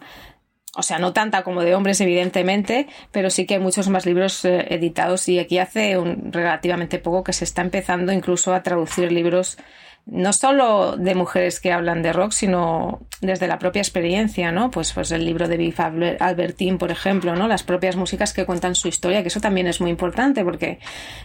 o 0.77 0.84
sea, 0.84 1.00
no 1.00 1.12
tanta 1.12 1.44
como 1.44 1.63
de 1.63 1.74
hombres, 1.74 2.00
evidentemente, 2.01 2.88
pero 3.12 3.32
sí 3.32 3.48
que 3.48 3.56
hay 3.56 3.60
muchos 3.60 3.89
más 3.89 4.06
libros 4.06 4.46
eh, 4.46 4.67
editados 4.70 5.27
y 5.27 5.39
aquí 5.39 5.58
hace 5.58 5.98
un, 5.98 6.32
relativamente 6.32 7.00
poco 7.00 7.24
que 7.24 7.34
se 7.34 7.46
está 7.46 7.63
empezando 7.63 8.12
incluso 8.12 8.53
a 8.53 8.62
traducir 8.62 9.12
libros 9.12 9.58
no 10.10 10.32
solo 10.32 10.96
de 10.96 11.16
mujeres 11.16 11.60
que 11.60 11.74
hablan 11.74 12.02
de 12.02 12.14
rock, 12.14 12.32
sino 12.32 13.02
desde 13.20 13.48
la 13.48 13.60
propia 13.60 13.82
experiencia, 13.82 14.52
¿no? 14.52 14.72
Pues, 14.72 14.94
pues 14.94 15.12
el 15.12 15.26
libro 15.26 15.48
de 15.48 15.58
Biff 15.58 15.80
Albertin, 15.80 16.78
por 16.78 16.92
ejemplo, 16.92 17.36
¿no? 17.36 17.48
Las 17.48 17.64
propias 17.64 17.98
músicas 17.98 18.32
que 18.32 18.46
cuentan 18.46 18.76
su 18.76 18.88
historia, 18.88 19.22
que 19.22 19.28
eso 19.28 19.42
también 19.42 19.68
es 19.68 19.82
muy 19.82 19.90
importante, 19.90 20.46
porque 20.46 20.80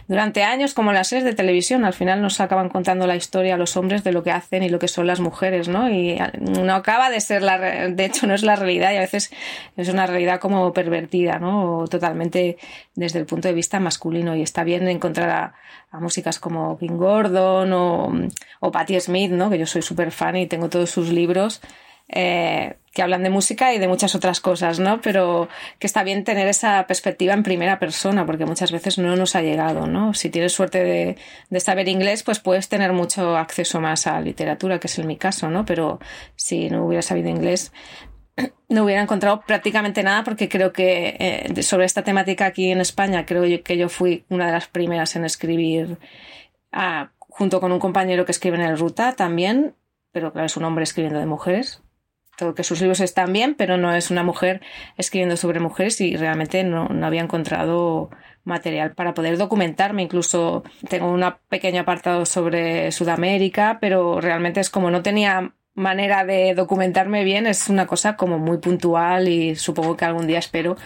durante 0.07 0.43
años, 0.43 0.73
como 0.73 0.91
las 0.91 1.07
series 1.07 1.23
de 1.23 1.33
televisión, 1.33 1.85
al 1.85 1.93
final 1.93 2.21
nos 2.21 2.41
acaban 2.41 2.67
contando 2.67 3.07
la 3.07 3.15
historia 3.15 3.55
a 3.55 3.57
los 3.57 3.77
hombres 3.77 4.03
de 4.03 4.11
lo 4.11 4.21
que 4.21 4.31
hacen 4.31 4.63
y 4.63 4.69
lo 4.69 4.79
que 4.79 4.89
son 4.89 5.07
las 5.07 5.21
mujeres, 5.21 5.69
¿no? 5.69 5.89
Y 5.89 6.19
no 6.39 6.73
acaba 6.73 7.09
de 7.09 7.21
ser 7.21 7.41
la, 7.41 7.57
de 7.57 8.05
hecho 8.05 8.27
no 8.27 8.33
es 8.33 8.43
la 8.43 8.57
realidad 8.57 8.91
y 8.91 8.97
a 8.97 9.01
veces 9.01 9.31
es 9.77 9.87
una 9.87 10.07
realidad 10.07 10.41
como 10.41 10.73
pervertida, 10.73 11.39
¿no? 11.39 11.77
O 11.77 11.87
totalmente 11.87 12.57
desde 12.95 13.19
el 13.19 13.25
punto 13.25 13.47
de 13.47 13.53
vista 13.53 13.79
masculino 13.79 14.35
y 14.35 14.41
está 14.41 14.63
bien 14.63 14.87
encontrar 14.89 15.29
a, 15.29 15.53
a 15.93 15.99
músicas 15.99 16.39
como 16.39 16.77
King 16.77 16.97
Gordon 16.97 17.71
o, 17.71 18.11
o 18.59 18.71
Patti 18.71 18.99
Smith, 18.99 19.31
¿no? 19.31 19.49
que 19.49 19.59
yo 19.59 19.67
soy 19.67 19.83
súper 19.83 20.11
fan 20.11 20.35
y 20.35 20.47
tengo 20.47 20.67
todos 20.67 20.89
sus 20.89 21.09
libros. 21.09 21.61
Eh, 22.09 22.75
que 22.91 23.01
hablan 23.01 23.23
de 23.23 23.29
música 23.29 23.73
y 23.73 23.79
de 23.79 23.87
muchas 23.87 24.13
otras 24.13 24.39
cosas, 24.39 24.79
¿no? 24.79 25.01
Pero 25.01 25.47
que 25.79 25.87
está 25.87 26.03
bien 26.03 26.23
tener 26.23 26.47
esa 26.47 26.85
perspectiva 26.85 27.33
en 27.33 27.41
primera 27.41 27.79
persona, 27.79 28.25
porque 28.25 28.45
muchas 28.45 28.71
veces 28.71 28.99
no 28.99 29.15
nos 29.15 29.35
ha 29.35 29.41
llegado, 29.41 29.87
¿no? 29.87 30.13
Si 30.13 30.29
tienes 30.29 30.51
suerte 30.51 30.83
de, 30.83 31.17
de, 31.49 31.59
saber 31.59 31.87
inglés, 31.87 32.21
pues 32.21 32.39
puedes 32.39 32.69
tener 32.69 32.93
mucho 32.93 33.35
acceso 33.35 33.81
más 33.81 34.05
a 34.05 34.19
literatura, 34.21 34.79
que 34.79 34.87
es 34.87 34.99
en 34.99 35.07
mi 35.07 35.15
caso, 35.15 35.49
¿no? 35.49 35.65
Pero 35.65 35.99
si 36.35 36.69
no 36.69 36.85
hubiera 36.85 37.01
sabido 37.01 37.29
inglés, 37.29 37.71
no 38.69 38.83
hubiera 38.83 39.01
encontrado 39.01 39.41
prácticamente 39.41 40.03
nada 40.03 40.23
porque 40.23 40.49
creo 40.49 40.73
que 40.73 41.15
eh, 41.19 41.63
sobre 41.63 41.85
esta 41.85 42.03
temática 42.03 42.45
aquí 42.45 42.71
en 42.71 42.81
España 42.81 43.25
creo 43.25 43.43
que 43.63 43.77
yo 43.77 43.89
fui 43.89 44.25
una 44.29 44.47
de 44.47 44.53
las 44.53 44.67
primeras 44.67 45.15
en 45.15 45.25
escribir 45.25 45.99
ah, 46.71 47.11
junto 47.19 47.59
con 47.59 47.71
un 47.71 47.79
compañero 47.79 48.25
que 48.25 48.31
escribe 48.31 48.57
en 48.57 48.63
el 48.63 48.77
Ruta 48.77 49.13
también, 49.13 49.75
pero 50.11 50.31
claro, 50.31 50.45
es 50.45 50.57
un 50.57 50.63
hombre 50.63 50.83
escribiendo 50.83 51.19
de 51.19 51.25
mujeres. 51.25 51.81
Todo 52.35 52.55
que 52.55 52.63
sus 52.63 52.81
libros 52.81 52.99
están 52.99 53.31
bien, 53.31 53.53
pero 53.53 53.77
no 53.77 53.93
es 53.93 54.09
una 54.09 54.23
mujer 54.23 54.61
escribiendo 54.97 55.37
sobre 55.37 55.59
mujeres 55.59 56.01
y 56.01 56.17
realmente 56.17 56.63
no, 56.63 56.87
no 56.89 57.05
había 57.05 57.21
encontrado 57.21 58.09
material 58.43 58.93
para 58.93 59.13
poder 59.13 59.37
documentarme. 59.37 60.01
Incluso 60.01 60.63
tengo 60.89 61.11
un 61.11 61.23
pequeño 61.47 61.81
apartado 61.81 62.25
sobre 62.25 62.91
Sudamérica, 62.91 63.77
pero 63.79 64.19
realmente 64.19 64.59
es 64.59 64.71
como 64.71 64.89
no 64.89 65.03
tenía 65.03 65.53
manera 65.75 66.23
de 66.25 66.53
documentarme 66.53 67.23
bien 67.23 67.47
es 67.47 67.67
una 67.69 67.87
cosa 67.87 68.15
como 68.15 68.37
muy 68.39 68.57
puntual 68.59 69.27
y 69.27 69.55
supongo 69.55 69.97
que 69.97 70.05
algún 70.05 70.27
día 70.27 70.39
espero 70.39 70.77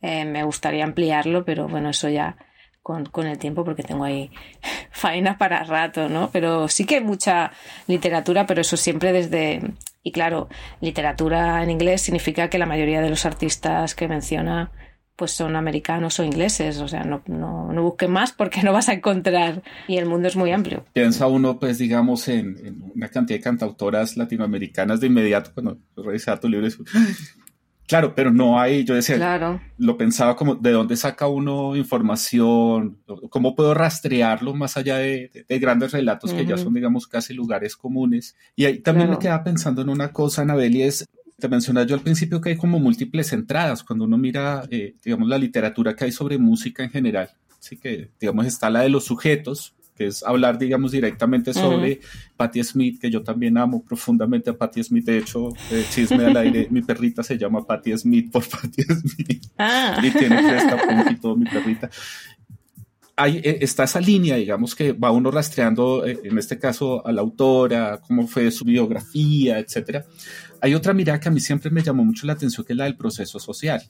eh, 0.00 0.24
me 0.24 0.42
gustaría 0.42 0.84
ampliarlo, 0.84 1.44
pero 1.44 1.68
bueno, 1.68 1.90
eso 1.90 2.08
ya 2.08 2.36
con, 2.82 3.06
con, 3.06 3.26
el 3.26 3.38
tiempo 3.38 3.64
porque 3.64 3.84
tengo 3.84 4.04
ahí 4.04 4.30
faena 4.90 5.38
para 5.38 5.62
rato, 5.62 6.08
¿no? 6.08 6.30
Pero 6.32 6.68
sí 6.68 6.84
que 6.84 6.96
hay 6.96 7.04
mucha 7.04 7.52
literatura, 7.86 8.46
pero 8.46 8.60
eso 8.60 8.76
siempre 8.76 9.12
desde... 9.12 9.62
Y 10.04 10.10
claro, 10.10 10.48
literatura 10.80 11.62
en 11.62 11.70
inglés 11.70 12.02
significa 12.02 12.50
que 12.50 12.58
la 12.58 12.66
mayoría 12.66 13.00
de 13.00 13.10
los 13.10 13.24
artistas 13.24 13.94
que 13.94 14.08
menciona 14.08 14.72
pues 15.16 15.32
son 15.32 15.56
americanos 15.56 16.18
o 16.18 16.24
ingleses, 16.24 16.78
o 16.78 16.88
sea, 16.88 17.04
no, 17.04 17.22
no, 17.26 17.72
no, 17.72 17.82
busquen 17.82 18.10
más 18.10 18.32
porque 18.32 18.62
no 18.62 18.72
vas 18.72 18.88
a 18.88 18.94
encontrar 18.94 19.62
y 19.86 19.96
el 19.98 20.06
mundo 20.06 20.28
es 20.28 20.36
muy 20.36 20.52
amplio. 20.52 20.84
Piensa 20.92 21.26
uno, 21.26 21.58
pues 21.58 21.78
digamos, 21.78 22.28
en, 22.28 22.82
una 22.94 23.08
cantidad 23.08 23.38
de 23.38 23.42
cantautoras 23.42 24.16
latinoamericanas 24.16 25.00
de 25.00 25.06
inmediato 25.08 25.50
cuando 25.54 25.78
revisaba 25.96 26.40
tu 26.40 26.48
libro. 26.48 26.66
Claro, 27.86 28.14
pero 28.14 28.32
no 28.32 28.58
hay, 28.58 28.84
yo 28.84 28.94
decía, 28.94 29.16
claro. 29.16 29.60
lo 29.76 29.98
pensaba 29.98 30.34
como, 30.34 30.54
¿de 30.54 30.70
dónde 30.70 30.96
saca 30.96 31.26
uno 31.26 31.76
información? 31.76 33.02
¿Cómo 33.28 33.54
puedo 33.54 33.74
rastrearlo 33.74 34.54
más 34.54 34.78
allá 34.78 34.96
de, 34.96 35.44
grandes 35.60 35.92
relatos 35.92 36.32
que 36.32 36.46
ya 36.46 36.56
son, 36.56 36.72
digamos, 36.72 37.06
casi 37.06 37.34
lugares 37.34 37.76
comunes? 37.76 38.34
Y 38.56 38.64
ahí 38.64 38.78
también 38.78 39.10
me 39.10 39.18
quedaba 39.18 39.44
pensando 39.44 39.82
en 39.82 39.90
una 39.90 40.10
cosa, 40.10 40.40
Anabel, 40.40 40.74
y 40.74 40.82
es, 40.84 41.04
te 41.42 41.48
mencionaba 41.48 41.84
yo 41.84 41.96
al 41.96 42.02
principio 42.02 42.40
que 42.40 42.50
hay 42.50 42.56
como 42.56 42.78
múltiples 42.78 43.32
entradas 43.32 43.82
cuando 43.82 44.04
uno 44.04 44.16
mira, 44.16 44.62
eh, 44.70 44.94
digamos, 45.04 45.28
la 45.28 45.38
literatura 45.38 45.96
que 45.96 46.04
hay 46.04 46.12
sobre 46.12 46.38
música 46.38 46.84
en 46.84 46.90
general. 46.90 47.30
Así 47.58 47.76
que, 47.76 48.10
digamos, 48.20 48.46
está 48.46 48.70
la 48.70 48.82
de 48.82 48.88
los 48.88 49.02
sujetos, 49.02 49.74
que 49.96 50.06
es 50.06 50.22
hablar, 50.22 50.56
digamos, 50.56 50.92
directamente 50.92 51.52
sobre 51.52 51.98
Patti 52.36 52.62
Smith, 52.62 53.00
que 53.00 53.10
yo 53.10 53.24
también 53.24 53.58
amo 53.58 53.82
profundamente 53.82 54.50
a 54.50 54.56
Patti 54.56 54.84
Smith. 54.84 55.04
De 55.04 55.18
hecho, 55.18 55.48
eh, 55.72 55.84
chisme 55.90 56.24
al 56.24 56.36
aire, 56.36 56.68
mi 56.70 56.80
perrita 56.80 57.24
se 57.24 57.36
llama 57.36 57.66
Patti 57.66 57.98
Smith 57.98 58.30
por 58.30 58.48
Patti 58.48 58.82
Smith. 58.82 59.44
Ah. 59.58 60.00
Y 60.00 60.12
tiene 60.12 60.36
cresta 60.44 61.10
y 61.10 61.16
todo, 61.16 61.34
mi 61.34 61.46
perrita. 61.46 61.90
Ahí 63.16 63.40
eh, 63.42 63.58
está 63.62 63.82
esa 63.82 64.00
línea, 64.00 64.36
digamos, 64.36 64.76
que 64.76 64.92
va 64.92 65.10
uno 65.10 65.32
rastreando, 65.32 66.06
en 66.06 66.38
este 66.38 66.60
caso, 66.60 67.04
a 67.04 67.10
la 67.10 67.20
autora, 67.20 68.00
cómo 68.06 68.28
fue 68.28 68.48
su 68.52 68.64
biografía, 68.64 69.58
etcétera. 69.58 70.06
Hay 70.62 70.74
otra 70.74 70.94
mirada 70.94 71.18
que 71.18 71.28
a 71.28 71.32
mí 71.32 71.40
siempre 71.40 71.72
me 71.72 71.82
llamó 71.82 72.04
mucho 72.04 72.24
la 72.24 72.34
atención, 72.34 72.64
que 72.64 72.72
es 72.72 72.76
la 72.76 72.84
del 72.84 72.96
proceso 72.96 73.40
social. 73.40 73.82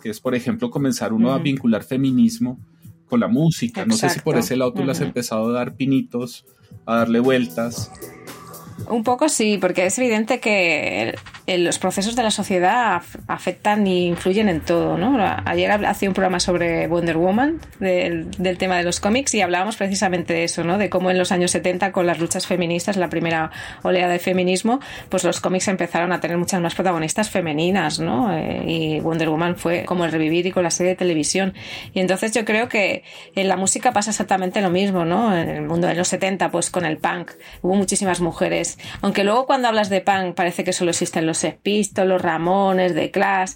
que 0.00 0.10
es, 0.10 0.20
por 0.20 0.34
ejemplo, 0.34 0.70
comenzar 0.70 1.14
uno 1.14 1.32
a 1.32 1.38
vincular 1.38 1.82
feminismo 1.82 2.60
con 3.06 3.20
la 3.20 3.26
música. 3.26 3.86
No 3.86 3.96
sé 3.96 4.10
si 4.10 4.20
por 4.20 4.36
ese 4.36 4.54
lado 4.54 4.74
tú 4.74 4.84
le 4.84 4.92
has 4.92 5.00
empezado 5.00 5.48
a 5.48 5.52
dar 5.52 5.76
pinitos, 5.76 6.44
a 6.84 6.96
darle 6.96 7.20
vueltas. 7.20 7.90
Un 8.88 9.02
poco 9.02 9.30
sí, 9.30 9.56
porque 9.58 9.86
es 9.86 9.98
evidente 9.98 10.40
que 10.40 11.14
los 11.58 11.78
procesos 11.78 12.16
de 12.16 12.22
la 12.22 12.30
sociedad 12.30 13.02
afectan 13.26 13.86
y 13.86 14.06
influyen 14.06 14.48
en 14.48 14.60
todo. 14.60 14.98
¿no? 14.98 15.16
Ayer 15.44 15.70
hacía 15.70 16.08
un 16.08 16.14
programa 16.14 16.40
sobre 16.40 16.86
Wonder 16.86 17.16
Woman, 17.16 17.60
del, 17.78 18.28
tema 18.58 18.76
de 18.76 18.84
los 18.84 19.00
cómics, 19.00 19.34
y 19.34 19.40
hablábamos 19.40 19.76
precisamente 19.76 20.32
de 20.32 20.44
eso, 20.44 20.64
¿no? 20.64 20.78
de 20.78 20.90
cómo 20.90 21.10
en 21.10 21.18
los 21.18 21.32
años 21.32 21.50
70, 21.52 21.92
con 21.92 22.06
las 22.06 22.18
luchas 22.18 22.46
feministas, 22.46 22.96
la 22.96 23.08
primera 23.08 23.50
oleada 23.82 24.12
de 24.12 24.18
feminismo, 24.18 24.80
pues 25.08 25.24
los 25.24 25.40
cómics 25.40 25.68
empezaron 25.68 26.12
a 26.12 26.20
tener 26.20 26.36
muchas 26.38 26.60
más 26.60 26.74
protagonistas 26.74 27.30
femeninas, 27.30 28.00
¿no? 28.00 28.32
Eh, 28.34 28.64
y 28.66 29.00
Wonder 29.00 29.28
Woman 29.28 29.56
fue 29.56 29.84
como 29.84 30.04
el 30.04 30.12
revivir 30.12 30.46
y 30.46 30.52
con 30.52 30.62
la 30.62 30.70
serie 30.70 30.90
de 30.90 30.96
televisión. 30.96 31.54
Y 31.92 32.00
entonces 32.00 32.32
yo 32.32 32.44
creo 32.44 32.68
que 32.68 33.04
en 33.34 33.48
la 33.48 33.56
música 33.56 33.92
pasa 33.92 34.10
exactamente 34.10 34.60
lo 34.60 34.70
mismo, 34.70 35.04
¿no? 35.04 35.36
En 35.36 35.48
el 35.48 35.62
mundo 35.62 35.86
de 35.86 35.94
los 35.94 36.08
70, 36.08 36.50
pues 36.50 36.70
con 36.70 36.84
el 36.84 36.98
punk, 36.98 37.32
hubo 37.62 37.74
muchísimas 37.74 38.20
mujeres 38.20 38.40
aunque 39.00 39.24
luego 39.24 39.46
cuando 39.46 39.68
hablas 39.68 39.88
de 39.90 40.00
punk 40.00 40.34
parece 40.34 40.64
que 40.64 40.72
solo 40.72 40.90
existen 40.90 41.26
los 41.26 41.38
Sex 41.40 41.92
los 42.04 42.22
Ramones, 42.22 42.94
The 42.94 43.10
Clash, 43.10 43.52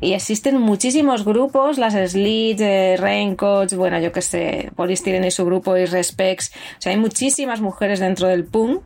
y 0.00 0.12
existen 0.12 0.58
muchísimos 0.58 1.24
grupos, 1.24 1.78
las 1.78 1.94
Slits, 1.94 2.60
eh, 2.60 2.96
Raincoats, 2.98 3.74
bueno, 3.74 3.98
yo 3.98 4.12
que 4.12 4.22
sé, 4.22 4.70
Polystyrene 4.76 5.28
y 5.28 5.30
su 5.30 5.44
grupo 5.44 5.76
y 5.76 5.86
Respects, 5.86 6.52
o 6.78 6.80
sea, 6.80 6.92
hay 6.92 6.98
muchísimas 6.98 7.60
mujeres 7.60 8.00
dentro 8.00 8.28
del 8.28 8.44
punk, 8.44 8.82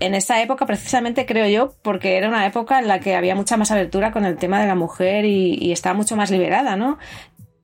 en 0.00 0.14
esa 0.14 0.42
época, 0.42 0.66
precisamente 0.66 1.24
creo 1.26 1.48
yo, 1.48 1.74
porque 1.82 2.16
era 2.16 2.28
una 2.28 2.46
época 2.46 2.78
en 2.78 2.88
la 2.88 3.00
que 3.00 3.14
había 3.14 3.34
mucha 3.34 3.56
más 3.56 3.70
abertura 3.70 4.12
con 4.12 4.24
el 4.24 4.36
tema 4.36 4.60
de 4.60 4.66
la 4.66 4.74
mujer 4.74 5.24
y, 5.24 5.72
estaba 5.72 5.94
mucho 5.94 6.16
más 6.16 6.30
liberada, 6.30 6.76
¿no? 6.76 6.98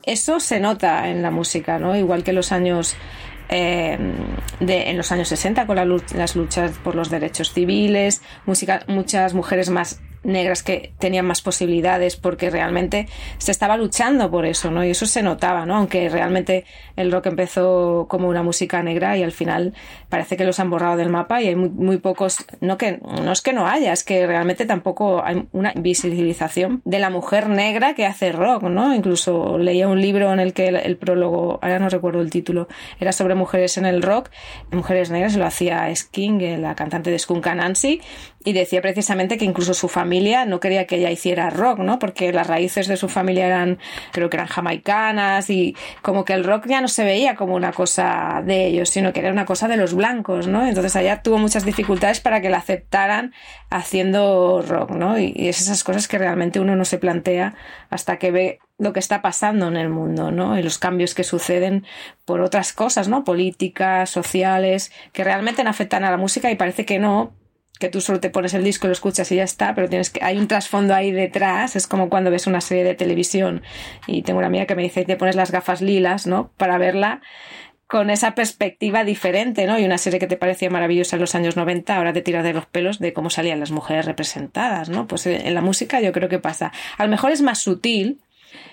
Eso 0.05 0.41
se 0.41 0.59
nota 0.59 1.09
en 1.09 1.23
la 1.23 1.31
música, 1.31 1.79
¿no? 1.79 1.95
Igual 1.95 2.25
que 2.25 2.33
los 2.33 2.53
años 2.53 2.97
eh, 3.49 3.99
de, 4.61 4.91
en 4.91 4.97
los 4.97 5.13
años 5.13 5.29
60 5.29 5.67
con 5.67 5.77
las 5.77 6.37
luchas 6.37 6.73
por 6.83 6.95
los 6.95 7.11
derechos 7.11 7.53
civiles, 7.53 8.23
música, 8.47 8.83
muchas 8.89 9.35
mujeres 9.35 9.69
más 9.69 10.01
negras 10.25 10.63
que 10.63 10.93
tenían 10.99 11.27
más 11.27 11.43
posibilidades 11.43 12.17
porque 12.17 12.51
realmente 12.51 13.09
se 13.39 13.51
estaba 13.51 13.77
luchando 13.77 14.31
por 14.31 14.47
eso, 14.47 14.71
¿no? 14.71 14.85
Y 14.85 14.91
eso 14.91 15.07
se 15.07 15.23
notaba, 15.23 15.67
¿no? 15.67 15.77
Aunque 15.77 16.09
realmente 16.09 16.65
el 16.97 17.11
rock 17.11 17.27
empezó 17.27 18.07
como 18.09 18.29
una 18.29 18.43
música 18.43 18.83
negra 18.83 19.17
y 19.17 19.23
al 19.23 19.33
final 19.33 19.75
parece 20.09 20.37
que 20.37 20.45
los 20.45 20.61
han 20.61 20.71
borrado 20.71 20.97
del 20.97 21.11
mapa 21.11 21.43
y 21.43 21.49
hay 21.49 21.57
muy, 21.57 21.71
muy 21.71 21.97
pocos, 21.99 22.45
no 22.61 22.79
que 22.79 23.01
no 23.23 23.33
es 23.33 23.43
que 23.43 23.53
no 23.53 23.67
haya, 23.67 23.93
es 23.93 24.05
que 24.05 24.27
realmente 24.27 24.67
tampoco 24.67 25.25
hay 25.25 25.47
una 25.53 25.73
visibilización 25.77 26.83
de 26.85 26.99
la 26.99 27.11
mujer 27.11 27.49
negra 27.49 27.95
que 27.95 28.07
hace 28.07 28.33
rock, 28.33 28.65
¿no? 28.65 28.95
Incluso 28.95 29.59
leía 29.59 29.89
un 29.89 30.01
libro 30.01 30.33
en 30.33 30.41
el 30.41 30.53
que 30.53 30.69
el, 30.69 30.97
prólogo, 30.97 31.59
ahora 31.63 31.79
no 31.79 31.89
recuerdo 31.89 32.21
el 32.21 32.31
título, 32.31 32.69
era 33.01 33.13
sobre 33.13 33.35
mujeres 33.35 33.77
en 33.79 33.87
el 33.87 34.03
rock, 34.03 34.31
mujeres 34.71 35.11
negras, 35.11 35.37
lo 35.37 35.47
hacía 35.47 35.95
Sking, 35.95 36.61
la 36.61 36.75
cantante 36.75 37.11
de 37.11 37.19
Skunk 37.19 37.47
Nancy, 37.47 38.01
y 38.45 38.53
decía 38.53 38.83
precisamente 38.83 39.39
que 39.39 39.45
incluso 39.45 39.75
su 39.75 39.89
familia 39.89 40.45
no 40.45 40.61
quería 40.61 40.87
que 40.87 40.97
ella 40.97 41.11
hiciera 41.11 41.51
rock, 41.51 41.79
¿no? 41.79 41.99
Porque 41.99 42.33
las 42.33 42.47
raíces 42.47 42.89
de 42.89 42.97
su 42.97 43.09
familia 43.09 43.47
eran, 43.47 43.79
creo 44.13 44.31
que 44.31 44.37
eran 44.37 44.49
jamaicanas 44.49 45.51
y 45.51 45.77
como 46.03 46.25
que 46.25 46.33
el 46.33 46.45
rock 46.45 46.67
ya 46.67 46.81
no 46.81 46.89
se 46.89 47.05
veía 47.05 47.35
como 47.35 47.55
una 47.55 47.73
cosa 47.73 48.43
de 48.45 48.67
ellos, 48.67 48.89
sino 48.91 49.13
que 49.13 49.21
era 49.21 49.33
una 49.33 49.45
cosa 49.45 49.69
de 49.69 49.77
los 49.77 49.95
blancos, 49.95 50.47
¿no? 50.47 50.67
Entonces 50.67 50.97
allá 50.97 51.23
tuvo 51.23 51.39
muchas 51.39 51.65
dificultades 51.65 52.21
para 52.21 52.41
que 52.41 52.51
la 52.51 52.59
aceptaran 52.59 53.33
haciendo 53.71 54.63
rock, 54.63 54.91
¿no? 54.91 55.19
Y, 55.19 55.33
es 55.49 55.61
esas 55.61 55.85
cosas 55.85 56.09
que 56.09 56.19
realmente 56.19 56.61
uno 56.61 56.77
no 56.77 56.85
se 56.85 56.99
plantea 56.99 57.55
hasta 57.91 58.19
que 58.19 58.31
ve 58.31 58.59
lo 58.79 58.93
que 58.93 59.01
está 59.01 59.23
pasando 59.23 59.69
en 59.69 59.77
el 59.77 59.89
mundo, 59.89 60.31
¿no? 60.31 60.59
Y 60.59 60.63
los 60.63 60.79
cambios 60.79 61.15
que 61.15 61.25
suceden 61.25 61.85
por 62.25 62.41
otras 62.41 62.73
cosas, 62.73 63.09
¿no? 63.09 63.25
Políticas, 63.25 64.11
sociales, 64.11 64.93
que 65.13 65.25
realmente 65.25 65.63
afectan 65.63 66.05
a 66.05 66.11
la 66.11 66.17
música 66.17 66.51
y 66.51 66.57
parece 66.57 66.85
que 66.85 66.99
no, 66.99 67.33
que 67.83 67.89
tú 67.89 68.01
solo 68.01 68.21
te 68.21 68.31
pones 68.31 68.55
el 68.55 68.63
disco, 68.63 68.87
lo 68.87 68.93
escuchas 68.93 69.33
y 69.33 69.37
ya 69.37 69.43
está, 69.43 69.75
pero 69.75 69.89
tienes 69.89 70.09
que, 70.09 70.23
hay 70.23 70.39
un 70.39 70.47
trasfondo 70.47 70.95
ahí 70.95 71.11
detrás, 71.11 71.75
es 71.75 71.89
como 71.89 72.09
cuando 72.09 72.31
ves 72.31 72.47
una 72.47 72.61
serie 72.61 72.85
de 72.85 72.95
televisión 72.95 73.61
y 74.07 74.23
tengo 74.23 74.39
una 74.39 74.47
amiga 74.47 74.67
que 74.67 74.77
me 74.77 74.85
dice, 74.85 75.05
te 75.05 75.17
pones 75.17 75.35
las 75.35 75.51
gafas 75.51 75.83
lilas, 75.83 76.29
¿no? 76.29 76.53
Para 76.57 76.79
verla 76.79 77.23
con 77.89 78.09
esa 78.09 78.37
perspectiva 78.37 79.03
diferente, 79.03 79.67
¿no? 79.67 79.81
Y 79.81 79.85
una 79.85 79.99
serie 79.99 80.21
que 80.21 80.29
te 80.29 80.37
parecía 80.37 80.71
maravillosa 80.71 81.17
en 81.17 81.23
los 81.23 81.35
años 81.35 81.57
90, 81.57 81.97
ahora 81.97 82.13
te 82.13 82.23
tiras 82.23 82.45
de 82.45 82.53
los 82.53 82.67
pelos 82.67 83.01
de 83.01 83.13
cómo 83.13 83.31
salían 83.31 83.59
las 83.59 83.73
mujeres 83.73 84.07
representadas, 84.07 84.89
¿no? 84.89 85.09
Pues 85.09 85.27
en 85.27 85.53
la 85.53 85.61
música 85.61 86.01
yo 86.01 86.13
creo 86.13 86.29
que 86.29 86.39
pasa. 86.39 86.71
A 86.99 87.05
lo 87.05 87.11
mejor 87.11 87.33
es 87.33 87.43
más 87.43 87.59
sutil, 87.59 88.21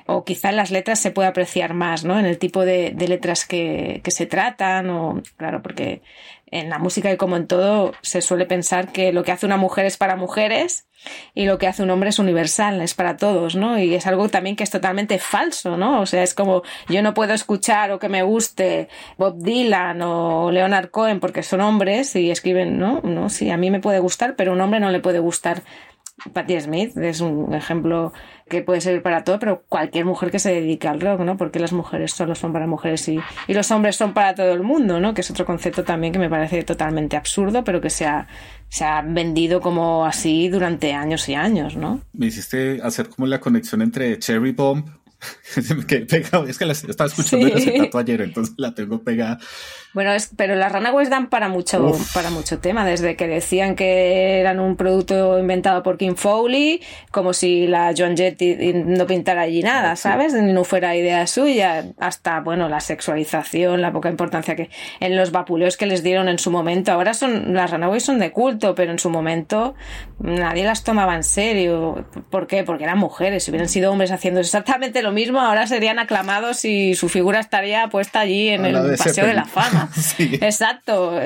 o 0.05 0.23
quizá 0.23 0.49
en 0.49 0.55
las 0.55 0.71
letras 0.71 0.99
se 0.99 1.11
puede 1.11 1.27
apreciar 1.27 1.73
más, 1.73 2.03
¿no? 2.03 2.19
En 2.19 2.25
el 2.25 2.37
tipo 2.37 2.65
de, 2.65 2.93
letras 3.07 3.45
que, 3.45 4.01
que, 4.03 4.11
se 4.11 4.25
tratan, 4.25 4.89
o 4.89 5.21
claro, 5.37 5.61
porque 5.61 6.01
en 6.51 6.69
la 6.69 6.79
música 6.79 7.11
y 7.11 7.17
como 7.17 7.37
en 7.37 7.47
todo 7.47 7.93
se 8.01 8.21
suele 8.21 8.45
pensar 8.45 8.91
que 8.91 9.11
lo 9.13 9.23
que 9.23 9.31
hace 9.31 9.45
una 9.45 9.57
mujer 9.57 9.85
es 9.85 9.97
para 9.97 10.15
mujeres 10.15 10.87
y 11.33 11.45
lo 11.45 11.57
que 11.57 11.67
hace 11.67 11.83
un 11.83 11.89
hombre 11.89 12.09
es 12.09 12.19
universal, 12.19 12.81
es 12.81 12.93
para 12.93 13.17
todos, 13.17 13.55
¿no? 13.55 13.79
Y 13.79 13.93
es 13.95 14.05
algo 14.07 14.29
también 14.29 14.55
que 14.55 14.63
es 14.63 14.69
totalmente 14.69 15.17
falso, 15.19 15.77
¿no? 15.77 16.01
O 16.01 16.05
sea, 16.05 16.23
es 16.23 16.33
como 16.33 16.63
yo 16.89 17.01
no 17.01 17.13
puedo 17.13 17.33
escuchar 17.33 17.91
o 17.91 17.99
que 17.99 18.09
me 18.09 18.23
guste 18.23 18.89
Bob 19.17 19.41
Dylan 19.41 20.01
o 20.01 20.51
Leonard 20.51 20.89
Cohen 20.91 21.19
porque 21.19 21.43
son 21.43 21.61
hombres 21.61 22.15
y 22.15 22.31
escriben, 22.31 22.79
¿no? 22.79 23.01
No, 23.03 23.29
sí, 23.29 23.49
a 23.49 23.57
mí 23.57 23.71
me 23.71 23.79
puede 23.79 23.99
gustar, 23.99 24.35
pero 24.35 24.51
a 24.51 24.55
un 24.55 24.61
hombre 24.61 24.79
no 24.79 24.91
le 24.91 24.99
puede 24.99 25.19
gustar 25.19 25.63
Patti 26.33 26.59
Smith 26.59 26.97
es 26.97 27.21
un 27.21 27.53
ejemplo 27.53 28.13
que 28.47 28.61
puede 28.61 28.81
servir 28.81 29.01
para 29.01 29.23
todo, 29.23 29.39
pero 29.39 29.63
cualquier 29.69 30.05
mujer 30.05 30.31
que 30.31 30.39
se 30.39 30.51
dedique 30.51 30.87
al 30.87 30.99
rock, 30.99 31.21
¿no? 31.21 31.37
Porque 31.37 31.59
las 31.59 31.71
mujeres 31.71 32.11
solo 32.11 32.35
son 32.35 32.51
para 32.51 32.67
mujeres 32.67 33.07
y, 33.07 33.19
y 33.47 33.53
los 33.53 33.69
hombres 33.71 33.95
son 33.95 34.13
para 34.13 34.35
todo 34.35 34.51
el 34.51 34.63
mundo, 34.63 34.99
¿no? 34.99 35.13
Que 35.13 35.21
es 35.21 35.31
otro 35.31 35.45
concepto 35.45 35.83
también 35.83 36.11
que 36.11 36.19
me 36.19 36.29
parece 36.29 36.63
totalmente 36.63 37.15
absurdo, 37.15 37.63
pero 37.63 37.79
que 37.79 37.89
se 37.89 38.05
ha, 38.05 38.27
se 38.69 38.85
ha 38.85 39.01
vendido 39.01 39.61
como 39.61 40.05
así 40.05 40.49
durante 40.49 40.93
años 40.93 41.29
y 41.29 41.35
años, 41.35 41.75
¿no? 41.75 42.01
Me 42.13 42.27
hiciste 42.27 42.79
hacer 42.83 43.09
como 43.09 43.27
la 43.27 43.39
conexión 43.39 43.81
entre 43.81 44.17
Cherry 44.19 44.51
Bomb 44.51 44.85
es 46.47 46.57
que 46.57 46.65
la 46.65 46.71
estaba 46.73 47.07
escuchando 47.07 47.47
acetato 47.47 47.97
ayer, 47.97 48.21
entonces 48.21 48.55
la 48.57 48.73
tengo 48.73 49.01
pegada. 49.03 49.39
Bueno, 49.93 50.13
es, 50.13 50.29
pero 50.35 50.55
las 50.55 50.71
Runaways 50.71 51.09
dan 51.09 51.29
para 51.29 51.49
mucho, 51.49 51.97
para 52.13 52.29
mucho 52.29 52.59
tema, 52.59 52.85
desde 52.85 53.15
que 53.15 53.27
decían 53.27 53.75
que 53.75 54.39
eran 54.39 54.59
un 54.59 54.75
producto 54.75 55.39
inventado 55.39 55.81
por 55.81 55.97
Kim 55.97 56.15
Foley, 56.15 56.81
como 57.11 57.33
si 57.33 57.65
la 57.65 57.93
John 57.97 58.15
Jett 58.15 58.39
no 58.39 59.07
pintara 59.07 59.41
allí 59.41 59.63
nada, 59.63 59.95
¿sabes? 59.95 60.33
Ni 60.33 60.53
no 60.53 60.63
fuera 60.63 60.95
idea 60.95 61.25
suya, 61.25 61.85
hasta, 61.97 62.39
bueno, 62.41 62.69
la 62.69 62.79
sexualización, 62.79 63.81
la 63.81 63.91
poca 63.91 64.09
importancia 64.09 64.55
que 64.55 64.69
en 64.99 65.15
los 65.15 65.31
vapuleos 65.31 65.75
que 65.75 65.87
les 65.87 66.03
dieron 66.03 66.29
en 66.29 66.37
su 66.37 66.51
momento. 66.51 66.91
Ahora 66.91 67.15
son, 67.15 67.55
las 67.55 67.71
Runaways 67.71 68.03
son 68.03 68.19
de 68.19 68.31
culto, 68.31 68.75
pero 68.75 68.91
en 68.91 68.99
su 68.99 69.09
momento 69.09 69.73
nadie 70.19 70.63
las 70.63 70.83
tomaba 70.83 71.15
en 71.15 71.23
serio. 71.23 72.05
¿Por 72.29 72.45
qué? 72.45 72.63
Porque 72.63 72.83
eran 72.83 72.99
mujeres, 72.99 73.43
si 73.43 73.51
hubieran 73.51 73.69
sido 73.69 73.91
hombres 73.91 74.11
haciendo 74.11 74.39
exactamente 74.39 75.01
lo 75.01 75.08
mismo, 75.11 75.39
ahora 75.39 75.67
serían 75.67 75.99
aclamados 75.99 76.65
y 76.65 76.95
su 76.95 77.09
figura 77.09 77.39
estaría 77.39 77.87
puesta 77.89 78.21
allí 78.21 78.49
en 78.49 78.65
el 78.65 78.97
Paseo 78.97 79.25
de 79.25 79.33
la 79.33 79.45
Fama. 79.45 79.89
Exacto. 80.19 81.19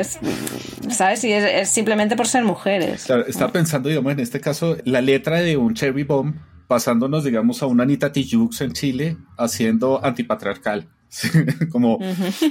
¿Sabes? 0.90 1.24
Y 1.24 1.34
es, 1.34 1.70
simplemente 1.70 2.16
por 2.16 2.28
ser 2.28 2.44
mujeres. 2.44 3.10
está 3.28 3.52
pensando, 3.52 3.90
digamos, 3.90 4.14
en 4.14 4.20
este 4.20 4.40
caso, 4.40 4.78
la 4.86 5.02
letra 5.02 5.42
de 5.42 5.58
un 5.58 5.74
Cherry 5.74 6.04
Bomb 6.04 6.36
pasándonos, 6.68 7.24
digamos, 7.24 7.62
a 7.62 7.68
una 7.68 7.84
Anita 7.84 8.12
Tijoux 8.12 8.62
en 8.62 8.74
Chile 8.74 9.18
haciendo 9.38 10.04
antipatriarcal. 10.04 10.88
como 11.72 12.00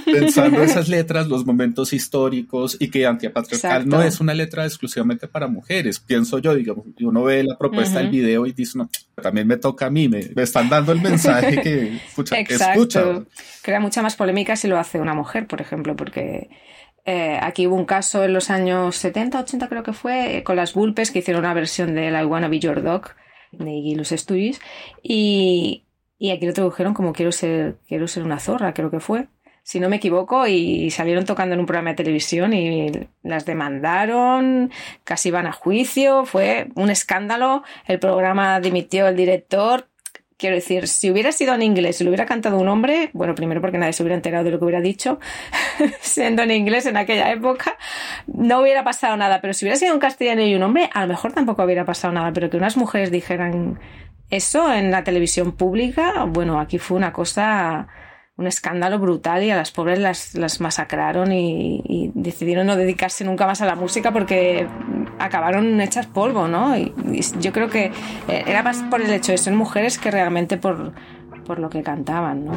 pensando 0.05 0.61
esas 0.63 0.87
letras, 0.87 1.27
los 1.27 1.45
momentos 1.45 1.93
históricos 1.93 2.77
y 2.79 2.89
que 2.89 3.05
antipatriarcal 3.05 3.87
no 3.87 4.01
es 4.01 4.19
una 4.19 4.33
letra 4.33 4.65
exclusivamente 4.65 5.27
para 5.27 5.47
mujeres, 5.47 5.99
pienso 5.99 6.39
yo, 6.39 6.55
digamos, 6.55 6.85
uno 7.01 7.23
ve 7.23 7.43
la 7.43 7.57
propuesta 7.57 7.99
del 7.99 8.09
video 8.09 8.45
y 8.45 8.53
dice, 8.53 8.77
no, 8.77 8.89
también 9.21 9.47
me 9.47 9.57
toca 9.57 9.87
a 9.87 9.89
mí, 9.89 10.07
me, 10.07 10.31
están 10.37 10.69
dando 10.69 10.91
el 10.91 11.01
mensaje 11.01 11.61
que, 11.61 11.97
escucha, 12.07 12.39
escucha. 12.39 13.23
Crea 13.61 13.79
mucha 13.79 14.01
más 14.01 14.15
polémica 14.15 14.55
si 14.55 14.67
lo 14.67 14.77
hace 14.77 14.99
una 14.99 15.13
mujer, 15.13 15.47
por 15.47 15.61
ejemplo, 15.61 15.95
porque 15.95 16.49
eh, 17.05 17.37
aquí 17.41 17.67
hubo 17.67 17.75
un 17.75 17.85
caso 17.85 18.23
en 18.23 18.33
los 18.33 18.49
años 18.49 18.95
70, 18.95 19.39
80 19.41 19.67
creo 19.67 19.83
que 19.83 19.93
fue, 19.93 20.41
con 20.45 20.55
las 20.55 20.73
Bulpes 20.73 21.11
que 21.11 21.19
hicieron 21.19 21.43
una 21.43 21.53
versión 21.53 21.95
de 21.95 22.09
I 22.09 22.25
Wanna 22.25 22.47
Be 22.47 22.59
Your 22.59 22.81
Dog 22.81 23.09
de 23.51 23.71
Iggy 23.71 23.95
Los 23.95 24.09
Studios 24.09 24.59
y, 25.01 25.82
y 26.23 26.31
aquí 26.31 26.45
lo 26.45 26.53
tradujeron 26.53 26.93
como 26.93 27.11
quiero 27.11 27.33
ser, 27.33 27.75
quiero 27.85 28.07
ser 28.07 28.23
una 28.23 28.39
zorra, 28.39 28.73
creo 28.73 28.89
que 28.89 29.01
fue, 29.01 29.27
si 29.61 29.81
no 29.81 29.89
me 29.89 29.97
equivoco, 29.97 30.47
y 30.47 30.89
salieron 30.89 31.25
tocando 31.25 31.53
en 31.53 31.59
un 31.59 31.65
programa 31.65 31.89
de 31.89 31.97
televisión 31.97 32.53
y 32.53 33.09
las 33.23 33.45
demandaron, 33.45 34.71
casi 35.03 35.31
van 35.31 35.47
a 35.47 35.51
juicio, 35.51 36.23
fue 36.23 36.69
un 36.75 36.89
escándalo, 36.89 37.63
el 37.87 37.99
programa 37.99 38.61
dimitió 38.61 39.09
el 39.09 39.17
director. 39.17 39.89
Quiero 40.37 40.55
decir, 40.55 40.87
si 40.87 41.11
hubiera 41.11 41.33
sido 41.33 41.55
en 41.55 41.61
inglés, 41.61 41.97
si 41.97 42.05
lo 42.05 42.09
hubiera 42.09 42.25
cantado 42.25 42.57
un 42.57 42.69
hombre, 42.69 43.09
bueno, 43.11 43.35
primero 43.35 43.59
porque 43.59 43.77
nadie 43.77 43.91
se 43.91 44.01
hubiera 44.01 44.15
enterado 44.15 44.45
de 44.45 44.51
lo 44.51 44.59
que 44.59 44.63
hubiera 44.63 44.81
dicho, 44.81 45.19
siendo 45.99 46.41
en 46.43 46.51
inglés 46.51 46.85
en 46.85 46.95
aquella 46.95 47.33
época, 47.33 47.77
no 48.27 48.61
hubiera 48.61 48.85
pasado 48.85 49.17
nada. 49.17 49.41
Pero 49.41 49.53
si 49.53 49.65
hubiera 49.65 49.77
sido 49.77 49.93
un 49.93 49.99
castellano 49.99 50.41
y 50.41 50.55
un 50.55 50.63
hombre, 50.63 50.89
a 50.93 51.01
lo 51.01 51.07
mejor 51.09 51.33
tampoco 51.33 51.63
hubiera 51.63 51.83
pasado 51.83 52.13
nada. 52.13 52.31
Pero 52.31 52.49
que 52.49 52.55
unas 52.55 52.77
mujeres 52.77 53.11
dijeran 53.11 53.77
eso 54.35 54.73
en 54.73 54.89
la 54.89 55.03
televisión 55.03 55.51
pública, 55.51 56.25
bueno, 56.25 56.59
aquí 56.59 56.79
fue 56.79 56.97
una 56.97 57.13
cosa, 57.13 57.87
un 58.35 58.47
escándalo 58.47 58.97
brutal 58.97 59.43
y 59.43 59.51
a 59.51 59.55
las 59.55 59.69
pobres 59.69 59.99
las, 59.99 60.33
las 60.33 60.59
masacraron 60.59 61.31
y, 61.31 62.11
decidieron 62.15 62.65
no 62.65 62.75
dedicarse 62.75 63.23
nunca 63.25 63.45
más 63.45 63.61
a 63.61 63.67
la 63.67 63.75
música 63.75 64.11
porque 64.11 64.67
acabaron 65.19 65.79
hechas 65.81 66.07
polvo, 66.07 66.47
¿no? 66.47 66.75
Y, 66.75 66.91
yo 67.39 67.53
creo 67.53 67.69
que 67.69 67.91
eh, 68.27 68.43
era 68.47 68.63
más 68.63 68.81
por 68.89 69.01
el 69.01 69.11
hecho 69.11 69.31
de 69.31 69.37
ser 69.37 69.53
mujeres 69.53 69.99
que 69.99 70.09
realmente 70.09 70.57
por, 70.57 70.93
por 71.45 71.59
lo 71.59 71.69
que 71.69 71.83
cantaban, 71.83 72.45
¿no? 72.45 72.53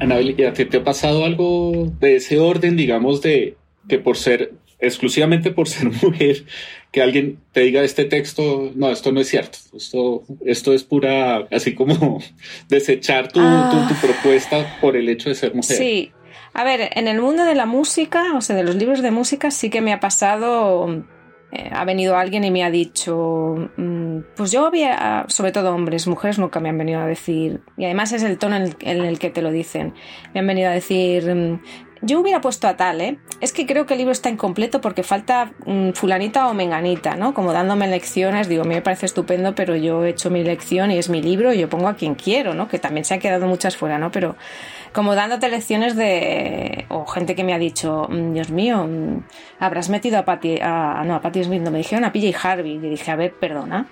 Anabel, 0.00 0.44
¿a 0.44 0.52
ti 0.52 0.64
te 0.64 0.78
ha 0.78 0.84
pasado 0.84 1.24
algo 1.24 1.92
de 2.00 2.16
ese 2.16 2.40
orden, 2.40 2.76
digamos, 2.76 3.22
de 3.22 3.56
que 3.88 3.98
por 3.98 4.16
ser 4.16 4.52
exclusivamente 4.78 5.50
por 5.50 5.68
ser 5.68 5.90
mujer, 6.02 6.44
que 6.90 7.02
alguien 7.02 7.38
te 7.52 7.60
diga 7.60 7.82
este 7.82 8.04
texto, 8.04 8.72
no, 8.74 8.90
esto 8.90 9.12
no 9.12 9.20
es 9.20 9.28
cierto, 9.28 9.58
esto, 9.76 10.22
esto 10.44 10.72
es 10.72 10.84
pura, 10.84 11.46
así 11.50 11.74
como 11.74 12.22
desechar 12.68 13.28
tu, 13.28 13.40
tu, 13.40 13.46
ah. 13.46 13.98
propuesta 14.00 14.78
por 14.80 14.96
el 14.96 15.08
hecho 15.08 15.28
de 15.28 15.34
ser 15.34 15.54
mujer. 15.54 15.76
Sí, 15.76 16.12
a 16.52 16.64
ver, 16.64 16.90
en 16.94 17.08
el 17.08 17.20
mundo 17.20 17.44
de 17.44 17.54
la 17.54 17.66
música, 17.66 18.34
o 18.34 18.40
sea, 18.40 18.56
de 18.56 18.64
los 18.64 18.76
libros 18.76 19.02
de 19.02 19.10
música, 19.10 19.50
sí 19.50 19.70
que 19.70 19.80
me 19.80 19.92
ha 19.92 20.00
pasado 20.00 21.04
eh, 21.52 21.70
ha 21.72 21.84
venido 21.84 22.16
alguien 22.16 22.42
y 22.42 22.50
me 22.50 22.64
ha 22.64 22.70
dicho, 22.70 23.70
mm, 23.76 24.18
pues 24.36 24.50
yo 24.50 24.66
había, 24.66 25.24
sobre 25.28 25.52
todo 25.52 25.74
hombres, 25.74 26.08
mujeres 26.08 26.40
nunca 26.40 26.58
me 26.58 26.68
han 26.68 26.76
venido 26.76 27.00
a 27.00 27.06
decir, 27.06 27.60
y 27.76 27.84
además 27.84 28.12
es 28.12 28.24
el 28.24 28.36
tono 28.36 28.56
en 28.56 29.04
el, 29.04 29.18
que 29.20 29.30
te 29.30 29.42
lo 29.42 29.52
dicen, 29.52 29.94
me 30.34 30.40
han 30.40 30.46
venido 30.46 30.70
a 30.70 30.72
decir, 30.72 31.32
mm, 31.32 31.62
yo 32.02 32.20
hubiera 32.20 32.40
puesto 32.40 32.68
a 32.68 32.76
tal, 32.76 33.00
¿eh? 33.00 33.18
Es 33.40 33.52
que 33.52 33.66
creo 33.66 33.86
que 33.86 33.94
el 33.94 33.98
libro 33.98 34.12
está 34.12 34.28
incompleto 34.28 34.80
porque 34.80 35.02
falta 35.02 35.52
mm, 35.64 35.90
fulanita 35.90 36.48
o 36.48 36.54
menganita, 36.54 37.16
¿no? 37.16 37.34
Como 37.34 37.52
dándome 37.52 37.86
lecciones, 37.88 38.48
digo, 38.48 38.62
a 38.62 38.66
mí 38.66 38.74
me 38.74 38.82
parece 38.82 39.06
estupendo, 39.06 39.54
pero 39.54 39.76
yo 39.76 40.04
he 40.04 40.10
hecho 40.10 40.30
mi 40.30 40.42
lección 40.42 40.90
y 40.90 40.98
es 40.98 41.08
mi 41.08 41.22
libro 41.22 41.52
y 41.52 41.58
yo 41.58 41.68
pongo 41.68 41.88
a 41.88 41.94
quien 41.94 42.14
quiero, 42.14 42.54
¿no? 42.54 42.68
Que 42.68 42.78
también 42.78 43.04
se 43.04 43.14
han 43.14 43.20
quedado 43.20 43.46
muchas 43.46 43.76
fuera, 43.76 43.98
¿no? 43.98 44.10
Pero 44.12 44.36
como 44.92 45.14
dándote 45.14 45.48
lecciones 45.48 45.96
de... 45.96 46.86
o 46.88 47.06
gente 47.06 47.34
que 47.34 47.44
me 47.44 47.52
ha 47.54 47.58
dicho, 47.58 48.08
mm, 48.10 48.32
Dios 48.32 48.50
mío, 48.50 48.86
mm, 48.86 49.24
habrás 49.60 49.88
metido 49.88 50.18
a 50.18 50.24
Patty, 50.24 50.58
a, 50.60 51.02
no, 51.04 51.14
a 51.14 51.20
Patty 51.20 51.44
Smith, 51.44 51.62
no, 51.62 51.70
me 51.70 51.78
dijeron 51.78 52.04
a 52.04 52.12
PJ 52.12 52.36
Harvey 52.42 52.72
y 52.74 52.78
dije, 52.78 53.10
a 53.10 53.16
ver, 53.16 53.32
perdona. 53.32 53.86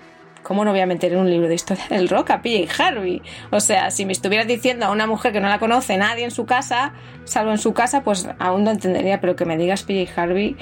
¿Cómo 0.45 0.63
no 0.63 0.69
voy 0.69 0.79
a 0.79 0.85
meter 0.85 1.11
en 1.11 1.19
un 1.19 1.29
libro 1.29 1.47
de 1.47 1.55
historia 1.55 1.85
del 1.89 2.07
rock 2.07 2.29
a 2.29 2.41
PJ 2.43 2.71
Harvey? 2.81 3.21
O 3.49 3.59
sea, 3.59 3.89
si 3.89 4.05
me 4.05 4.13
estuvieras 4.13 4.47
diciendo 4.47 4.85
a 4.85 4.91
una 4.91 5.07
mujer 5.07 5.33
que 5.33 5.39
no 5.39 5.49
la 5.49 5.57
conoce 5.57 5.97
nadie 5.97 6.23
en 6.23 6.31
su 6.31 6.45
casa, 6.45 6.93
salvo 7.23 7.51
en 7.51 7.57
su 7.57 7.73
casa, 7.73 8.03
pues 8.03 8.29
aún 8.37 8.63
lo 8.63 8.71
entendería, 8.71 9.19
pero 9.19 9.35
que 9.35 9.45
me 9.45 9.57
digas 9.57 9.83
PJ 9.83 10.21
Harvey 10.21 10.55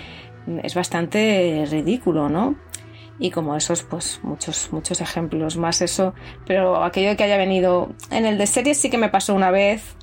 es 0.64 0.74
bastante 0.74 1.66
ridículo, 1.70 2.30
¿no? 2.30 2.56
Y 3.20 3.30
como 3.30 3.58
esos, 3.58 3.84
pues 3.84 4.22
muchos, 4.24 4.72
muchos 4.72 5.02
ejemplos 5.02 5.58
más 5.58 5.82
eso. 5.82 6.14
Pero 6.48 6.82
aquello 6.84 7.10
de 7.10 7.18
que 7.18 7.26
haya 7.26 7.38
venido 7.38 7.90
en 8.10 8.26
el 8.26 8.38
de 8.38 8.48
series 8.48 8.78
sí 8.78 8.90
que 8.90 8.98
me 8.98 9.10
pasó 9.10 9.36
una 9.36 9.52
vez 9.52 9.98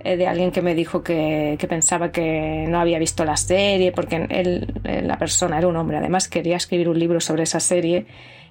eh, 0.00 0.16
de 0.16 0.26
alguien 0.26 0.50
que 0.50 0.62
me 0.62 0.74
dijo 0.74 1.02
que, 1.02 1.56
que, 1.58 1.68
pensaba 1.68 2.10
que 2.10 2.64
no 2.68 2.80
había 2.80 2.98
visto 2.98 3.24
la 3.26 3.36
serie, 3.36 3.92
porque 3.92 4.26
él, 4.30 4.80
la 4.82 5.18
persona 5.18 5.58
era 5.58 5.68
un 5.68 5.76
hombre, 5.76 5.98
además 5.98 6.28
quería 6.28 6.56
escribir 6.56 6.88
un 6.88 6.98
libro 6.98 7.20
sobre 7.20 7.44
esa 7.44 7.60
serie 7.60 8.06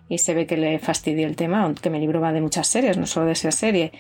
y 0.07 0.19
se 0.19 0.33
ve 0.33 0.45
que 0.45 0.57
le 0.57 0.79
fastidió 0.79 1.27
el 1.27 1.35
tema, 1.35 1.63
aunque 1.63 1.89
mi 1.89 1.99
libro 1.99 2.21
va 2.21 2.31
de 2.31 2.41
muchas 2.41 2.67
series, 2.67 2.97
no 2.97 3.05
solo 3.05 3.27
de 3.27 3.33
esa 3.33 3.51
serie. 3.51 3.91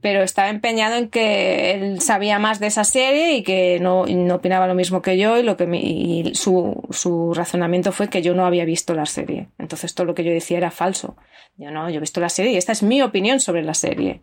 Pero 0.00 0.22
estaba 0.22 0.48
empeñado 0.48 0.96
en 0.96 1.08
que 1.08 1.72
él 1.72 2.00
sabía 2.00 2.40
más 2.40 2.58
de 2.58 2.66
esa 2.66 2.82
serie 2.82 3.34
y 3.34 3.42
que 3.44 3.78
no, 3.80 4.04
no 4.06 4.34
opinaba 4.34 4.66
lo 4.66 4.74
mismo 4.74 5.00
que 5.00 5.16
yo 5.16 5.38
y, 5.38 5.44
lo 5.44 5.56
que 5.56 5.64
y 5.76 6.34
su, 6.34 6.82
su 6.90 7.32
razonamiento 7.34 7.92
fue 7.92 8.08
que 8.08 8.20
yo 8.20 8.34
no 8.34 8.44
había 8.44 8.64
visto 8.64 8.94
la 8.94 9.06
serie. 9.06 9.48
Entonces 9.58 9.94
todo 9.94 10.06
lo 10.06 10.14
que 10.14 10.24
yo 10.24 10.32
decía 10.32 10.58
era 10.58 10.72
falso. 10.72 11.16
Yo 11.56 11.70
no, 11.70 11.88
yo 11.88 11.98
he 11.98 12.00
visto 12.00 12.20
la 12.20 12.30
serie 12.30 12.52
y 12.52 12.56
esta 12.56 12.72
es 12.72 12.82
mi 12.82 13.00
opinión 13.00 13.38
sobre 13.38 13.62
la 13.62 13.74
serie. 13.74 14.22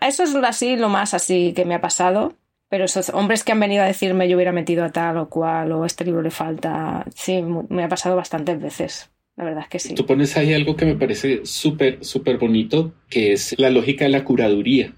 Eso 0.00 0.22
es 0.22 0.34
así 0.36 0.76
lo 0.76 0.88
más 0.88 1.14
así 1.14 1.52
que 1.52 1.64
me 1.64 1.74
ha 1.74 1.80
pasado. 1.80 2.34
Pero 2.68 2.84
esos 2.84 3.08
hombres 3.08 3.44
que 3.44 3.52
han 3.52 3.60
venido 3.60 3.82
a 3.82 3.86
decirme 3.86 4.28
yo 4.28 4.36
hubiera 4.36 4.52
metido 4.52 4.84
a 4.84 4.90
tal 4.90 5.16
o 5.16 5.28
cual 5.30 5.72
o 5.72 5.84
este 5.84 6.04
libro 6.04 6.20
le 6.20 6.30
falta, 6.30 7.06
sí, 7.14 7.42
me 7.42 7.82
ha 7.82 7.88
pasado 7.88 8.14
bastantes 8.14 8.60
veces. 8.60 9.10
La 9.38 9.44
verdad 9.44 9.62
es 9.62 9.68
que 9.68 9.78
sí. 9.78 9.94
Tú 9.94 10.04
pones 10.04 10.36
ahí 10.36 10.52
algo 10.52 10.74
que 10.74 10.84
me 10.84 10.96
parece 10.96 11.42
súper, 11.44 12.04
súper 12.04 12.38
bonito, 12.38 12.92
que 13.08 13.32
es 13.32 13.54
la 13.56 13.70
lógica 13.70 14.04
de 14.04 14.10
la 14.10 14.24
curaduría. 14.24 14.92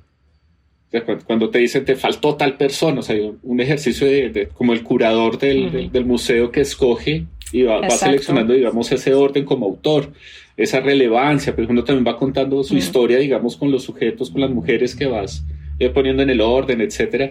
cuando 1.27 1.51
te 1.51 1.59
dicen 1.59 1.85
te 1.85 1.95
faltó 1.95 2.37
tal 2.37 2.57
persona, 2.57 3.01
o 3.01 3.03
sea, 3.03 3.17
un 3.43 3.61
ejercicio 3.61 4.07
de, 4.07 4.49
como 4.55 4.73
el 4.73 4.83
curador 4.83 5.39
del, 5.39 5.93
del, 5.93 6.05
museo 6.07 6.51
que 6.51 6.63
escoge 6.63 7.27
y 7.53 7.65
va, 7.65 7.81
va, 7.81 7.91
seleccionando, 7.91 8.55
digamos, 8.55 8.91
ese 8.91 9.13
orden 9.13 9.45
como 9.45 9.67
autor, 9.67 10.11
esa 10.57 10.81
relevancia, 10.81 11.55
pero 11.55 11.69
uno 11.69 11.85
también 11.85 12.07
va 12.07 12.19
contando 12.19 12.65
su 12.65 12.79
historia, 12.79 13.19
digamos, 13.19 13.59
con 13.59 13.71
los 13.71 13.83
sujetos, 13.83 14.31
con 14.31 14.41
las 14.41 14.51
mujeres 14.51 14.97
que 14.97 15.05
vas 15.05 15.45
eh, 15.79 15.91
poniendo 15.91 16.23
en 16.23 16.31
el 16.31 16.41
orden, 16.41 16.81
etcétera. 16.81 17.31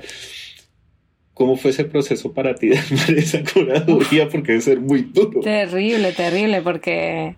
¿Cómo 1.40 1.56
fue 1.56 1.72
ese 1.72 1.86
proceso 1.86 2.34
para 2.34 2.54
ti 2.54 2.68
de 2.68 2.78
armar 2.78 3.12
esa 3.18 3.40
curaduría? 3.46 4.28
Porque 4.28 4.52
debe 4.52 4.62
ser 4.62 4.82
muy 4.82 5.04
duro. 5.04 5.40
Terrible, 5.40 6.12
terrible, 6.12 6.62
porque 6.62 7.38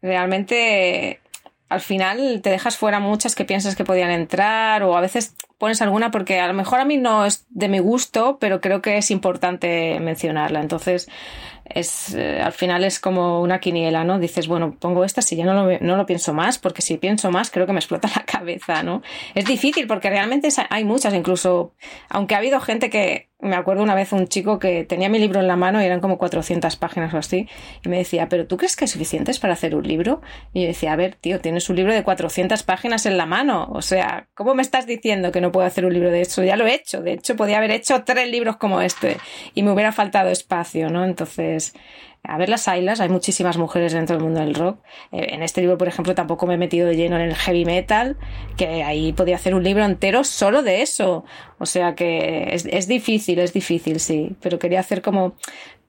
realmente 0.00 1.18
al 1.68 1.80
final 1.80 2.40
te 2.40 2.50
dejas 2.50 2.76
fuera 2.76 3.00
muchas 3.00 3.34
que 3.34 3.44
piensas 3.44 3.74
que 3.74 3.82
podían 3.82 4.12
entrar 4.12 4.84
o 4.84 4.96
a 4.96 5.00
veces 5.00 5.34
pones 5.58 5.82
alguna 5.82 6.12
porque 6.12 6.38
a 6.38 6.46
lo 6.46 6.54
mejor 6.54 6.78
a 6.78 6.84
mí 6.84 6.98
no 6.98 7.24
es 7.24 7.44
de 7.48 7.68
mi 7.68 7.80
gusto, 7.80 8.38
pero 8.40 8.60
creo 8.60 8.80
que 8.80 8.96
es 8.96 9.10
importante 9.10 9.98
mencionarla. 9.98 10.60
Entonces, 10.60 11.08
es, 11.64 12.14
eh, 12.14 12.40
al 12.40 12.52
final 12.52 12.84
es 12.84 13.00
como 13.00 13.40
una 13.40 13.58
quiniela, 13.58 14.04
¿no? 14.04 14.18
Dices, 14.18 14.48
bueno, 14.48 14.76
pongo 14.78 15.04
esta 15.04 15.22
si 15.22 15.34
ya 15.34 15.44
no 15.44 15.54
lo, 15.54 15.78
no 15.80 15.96
lo 15.96 16.06
pienso 16.06 16.32
más, 16.32 16.58
porque 16.58 16.82
si 16.82 16.96
pienso 16.98 17.30
más 17.30 17.50
creo 17.50 17.66
que 17.66 17.72
me 17.72 17.80
explota 17.80 18.08
la 18.14 18.24
cabeza, 18.26 18.82
¿no? 18.82 19.02
Es 19.34 19.46
difícil 19.46 19.86
porque 19.86 20.10
realmente 20.10 20.48
hay 20.70 20.84
muchas, 20.84 21.14
incluso, 21.14 21.74
aunque 22.08 22.34
ha 22.34 22.38
habido 22.38 22.60
gente 22.60 22.90
que, 22.90 23.30
me 23.42 23.56
acuerdo 23.56 23.82
una 23.82 23.96
vez 23.96 24.12
un 24.12 24.28
chico 24.28 24.58
que 24.58 24.84
tenía 24.84 25.08
mi 25.08 25.18
libro 25.18 25.40
en 25.40 25.48
la 25.48 25.56
mano 25.56 25.82
y 25.82 25.84
eran 25.84 26.00
como 26.00 26.16
400 26.16 26.76
páginas 26.76 27.12
o 27.12 27.18
así, 27.18 27.48
y 27.84 27.88
me 27.88 27.98
decía, 27.98 28.28
¿pero 28.28 28.46
tú 28.46 28.56
crees 28.56 28.76
que 28.76 28.84
es 28.84 28.90
suficiente 28.92 29.32
para 29.40 29.52
hacer 29.52 29.74
un 29.74 29.86
libro? 29.86 30.22
Y 30.52 30.62
yo 30.62 30.68
decía, 30.68 30.92
a 30.92 30.96
ver, 30.96 31.16
tío, 31.16 31.40
tienes 31.40 31.68
un 31.68 31.76
libro 31.76 31.92
de 31.92 32.04
400 32.04 32.62
páginas 32.62 33.04
en 33.04 33.16
la 33.16 33.26
mano, 33.26 33.68
o 33.72 33.82
sea, 33.82 34.28
¿cómo 34.34 34.54
me 34.54 34.62
estás 34.62 34.86
diciendo 34.86 35.32
que 35.32 35.40
no 35.40 35.50
puedo 35.50 35.66
hacer 35.66 35.84
un 35.84 35.92
libro 35.92 36.10
de 36.10 36.20
esto? 36.20 36.44
Ya 36.44 36.56
lo 36.56 36.66
he 36.66 36.74
hecho, 36.74 37.02
de 37.02 37.14
hecho 37.14 37.34
podía 37.34 37.58
haber 37.58 37.72
hecho 37.72 38.04
tres 38.04 38.30
libros 38.30 38.56
como 38.56 38.80
este 38.80 39.16
y 39.54 39.62
me 39.64 39.72
hubiera 39.72 39.90
faltado 39.90 40.30
espacio, 40.30 40.88
¿no? 40.88 41.04
Entonces, 41.04 41.74
a 42.24 42.38
ver 42.38 42.48
las 42.48 42.68
ailas, 42.68 43.00
hay 43.00 43.08
muchísimas 43.08 43.58
mujeres 43.58 43.92
dentro 43.92 44.14
del 44.16 44.24
mundo 44.24 44.40
del 44.40 44.54
rock. 44.54 44.78
Eh, 45.10 45.28
en 45.30 45.42
este 45.42 45.60
libro, 45.60 45.76
por 45.76 45.88
ejemplo, 45.88 46.14
tampoco 46.14 46.46
me 46.46 46.54
he 46.54 46.58
metido 46.58 46.86
de 46.86 46.96
lleno 46.96 47.16
en 47.16 47.22
el 47.22 47.34
heavy 47.34 47.64
metal, 47.64 48.16
que 48.56 48.84
ahí 48.84 49.12
podía 49.12 49.36
hacer 49.36 49.54
un 49.54 49.64
libro 49.64 49.84
entero 49.84 50.22
solo 50.22 50.62
de 50.62 50.82
eso. 50.82 51.24
O 51.58 51.66
sea 51.66 51.94
que 51.96 52.54
es, 52.54 52.86
difícil, 52.86 53.40
es 53.40 53.52
difícil, 53.52 53.98
sí. 53.98 54.36
Pero 54.40 54.60
quería 54.60 54.80
hacer 54.80 55.02
como 55.02 55.34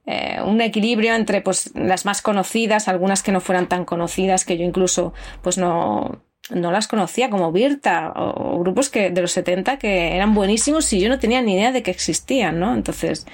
eh, 0.08 0.40
un 0.44 0.60
equilibrio 0.62 1.14
entre 1.14 1.42
pues 1.42 1.72
las 1.76 2.06
más 2.06 2.24
conocidas, 2.24 2.88
algunas 2.88 3.22
que 3.22 3.32
no 3.32 3.40
fueran 3.40 3.70
tan 3.70 3.86
conocidas, 3.86 4.44
que 4.44 4.58
yo 4.58 4.66
incluso 4.66 5.14
pues 5.44 5.60
no, 5.60 6.24
no 6.50 6.72
las 6.72 6.88
conocía, 6.88 7.30
como 7.30 7.52
Virta, 7.52 8.12
o, 8.16 8.58
grupos 8.60 8.90
que, 8.90 9.12
de 9.12 9.22
los 9.22 9.32
70 9.34 9.78
que 9.78 10.16
eran 10.16 10.34
buenísimos 10.34 10.92
y 10.94 11.00
yo 11.00 11.10
no 11.10 11.20
tenía 11.20 11.44
ni 11.44 11.54
idea 11.54 11.72
de 11.72 11.84
que 11.84 11.92
existían, 11.92 12.60
¿no? 12.60 12.74
Entonces, 12.74 13.28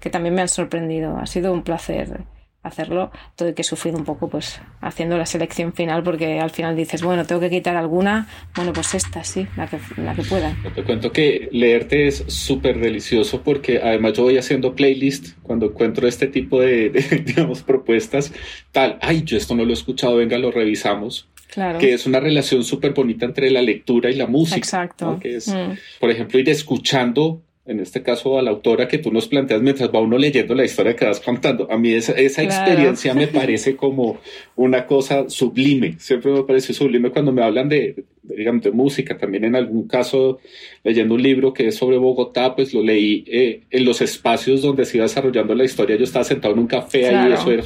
que 0.00 0.10
también 0.10 0.34
me 0.34 0.42
han 0.42 0.48
sorprendido. 0.48 1.16
Ha 1.16 1.26
sido 1.26 1.52
un 1.52 1.62
placer 1.62 2.24
hacerlo, 2.62 3.10
todo 3.36 3.48
y 3.48 3.54
que 3.54 3.62
he 3.62 3.64
sufrido 3.64 3.98
un 3.98 4.04
poco 4.04 4.28
pues 4.28 4.60
haciendo 4.80 5.18
la 5.18 5.26
selección 5.26 5.72
final 5.72 6.02
porque 6.02 6.38
al 6.38 6.50
final 6.50 6.76
dices, 6.76 7.02
bueno, 7.02 7.26
tengo 7.26 7.40
que 7.40 7.50
quitar 7.50 7.76
alguna, 7.76 8.28
bueno, 8.54 8.72
pues 8.72 8.94
esta 8.94 9.24
sí, 9.24 9.46
la 9.56 9.66
que, 9.66 9.78
la 9.96 10.14
que 10.14 10.22
pueda. 10.22 10.56
Te 10.74 10.84
cuento 10.84 11.12
que 11.12 11.48
leerte 11.52 12.06
es 12.06 12.24
súper 12.28 12.78
delicioso 12.78 13.42
porque 13.42 13.80
además 13.82 14.12
yo 14.14 14.24
voy 14.24 14.38
haciendo 14.38 14.74
playlist 14.74 15.36
cuando 15.42 15.66
encuentro 15.66 16.06
este 16.06 16.28
tipo 16.28 16.60
de, 16.60 16.90
digamos, 17.26 17.62
propuestas, 17.62 18.32
tal, 18.70 18.98
ay, 19.00 19.22
yo 19.24 19.36
esto 19.36 19.54
no 19.54 19.64
lo 19.64 19.70
he 19.70 19.74
escuchado, 19.74 20.16
venga, 20.16 20.38
lo 20.38 20.50
revisamos. 20.50 21.28
Claro. 21.52 21.78
Que 21.78 21.92
es 21.92 22.06
una 22.06 22.18
relación 22.18 22.64
súper 22.64 22.94
bonita 22.94 23.26
entre 23.26 23.50
la 23.50 23.60
lectura 23.60 24.10
y 24.10 24.14
la 24.14 24.26
música. 24.26 24.56
Exacto. 24.56 25.18
Que 25.20 25.36
es, 25.36 25.48
mm. 25.48 25.72
por 26.00 26.10
ejemplo, 26.10 26.38
ir 26.38 26.48
escuchando 26.48 27.42
en 27.64 27.78
este 27.78 28.02
caso 28.02 28.38
a 28.38 28.42
la 28.42 28.50
autora 28.50 28.88
que 28.88 28.98
tú 28.98 29.12
nos 29.12 29.28
planteas 29.28 29.62
mientras 29.62 29.88
va 29.94 30.00
uno 30.00 30.18
leyendo 30.18 30.52
la 30.54 30.64
historia 30.64 30.96
que 30.96 31.04
vas 31.04 31.20
contando. 31.20 31.70
A 31.70 31.78
mí 31.78 31.92
esa, 31.92 32.12
esa 32.12 32.42
experiencia 32.42 33.14
me 33.14 33.26
parece 33.28 33.76
como 33.76 34.18
una 34.56 34.84
cosa 34.86 35.28
sublime. 35.28 35.94
Siempre 35.98 36.32
me 36.32 36.42
parece 36.42 36.74
sublime 36.74 37.10
cuando 37.10 37.30
me 37.30 37.40
hablan 37.40 37.68
de, 37.68 38.04
digamos, 38.24 38.64
de 38.64 38.72
música. 38.72 39.16
También 39.16 39.44
en 39.44 39.54
algún 39.54 39.86
caso, 39.86 40.40
leyendo 40.82 41.14
un 41.14 41.22
libro 41.22 41.52
que 41.52 41.68
es 41.68 41.76
sobre 41.76 41.98
Bogotá, 41.98 42.56
pues 42.56 42.74
lo 42.74 42.82
leí 42.82 43.24
eh, 43.28 43.60
en 43.70 43.84
los 43.84 44.00
espacios 44.00 44.62
donde 44.62 44.84
se 44.84 44.96
iba 44.96 45.04
desarrollando 45.04 45.54
la 45.54 45.62
historia. 45.62 45.94
Yo 45.94 46.04
estaba 46.04 46.24
sentado 46.24 46.54
en 46.54 46.60
un 46.60 46.66
café 46.66 47.10
ahí, 47.10 47.32
eso 47.32 47.52
era 47.52 47.62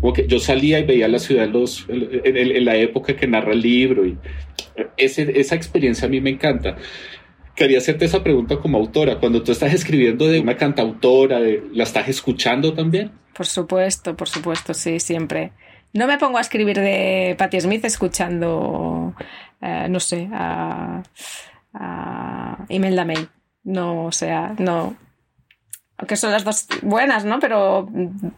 como 0.00 0.14
que 0.14 0.26
yo 0.26 0.38
salía 0.40 0.78
y 0.78 0.84
veía 0.84 1.06
la 1.06 1.18
ciudad 1.18 1.44
en, 1.44 1.52
los, 1.52 1.86
en, 1.90 2.36
en 2.36 2.64
la 2.64 2.76
época 2.76 3.14
que 3.14 3.26
narra 3.26 3.52
el 3.52 3.60
libro. 3.60 4.06
Y 4.06 4.16
ese, 4.96 5.38
esa 5.38 5.54
experiencia 5.54 6.06
a 6.06 6.10
mí 6.10 6.22
me 6.22 6.30
encanta 6.30 6.78
quería 7.54 7.78
hacerte 7.78 8.04
esa 8.04 8.22
pregunta 8.22 8.58
como 8.58 8.78
autora. 8.78 9.18
Cuando 9.18 9.42
tú 9.42 9.52
estás 9.52 9.72
escribiendo 9.72 10.26
de 10.26 10.40
una 10.40 10.56
cantautora, 10.56 11.38
¿la 11.40 11.82
estás 11.82 12.08
escuchando 12.08 12.74
también? 12.74 13.12
Por 13.34 13.46
supuesto, 13.46 14.16
por 14.16 14.28
supuesto, 14.28 14.74
sí, 14.74 15.00
siempre. 15.00 15.52
No 15.92 16.06
me 16.06 16.18
pongo 16.18 16.38
a 16.38 16.40
escribir 16.40 16.78
de 16.78 17.34
Patti 17.38 17.60
Smith 17.60 17.84
escuchando, 17.84 19.14
eh, 19.60 19.86
no 19.88 20.00
sé, 20.00 20.28
a, 20.32 21.02
a 21.72 22.64
Imelda 22.68 23.04
May. 23.04 23.28
No, 23.62 24.06
o 24.06 24.12
sea, 24.12 24.54
no, 24.58 24.96
que 26.08 26.16
son 26.16 26.32
las 26.32 26.44
dos 26.44 26.66
buenas, 26.82 27.24
¿no? 27.24 27.38
Pero 27.38 27.88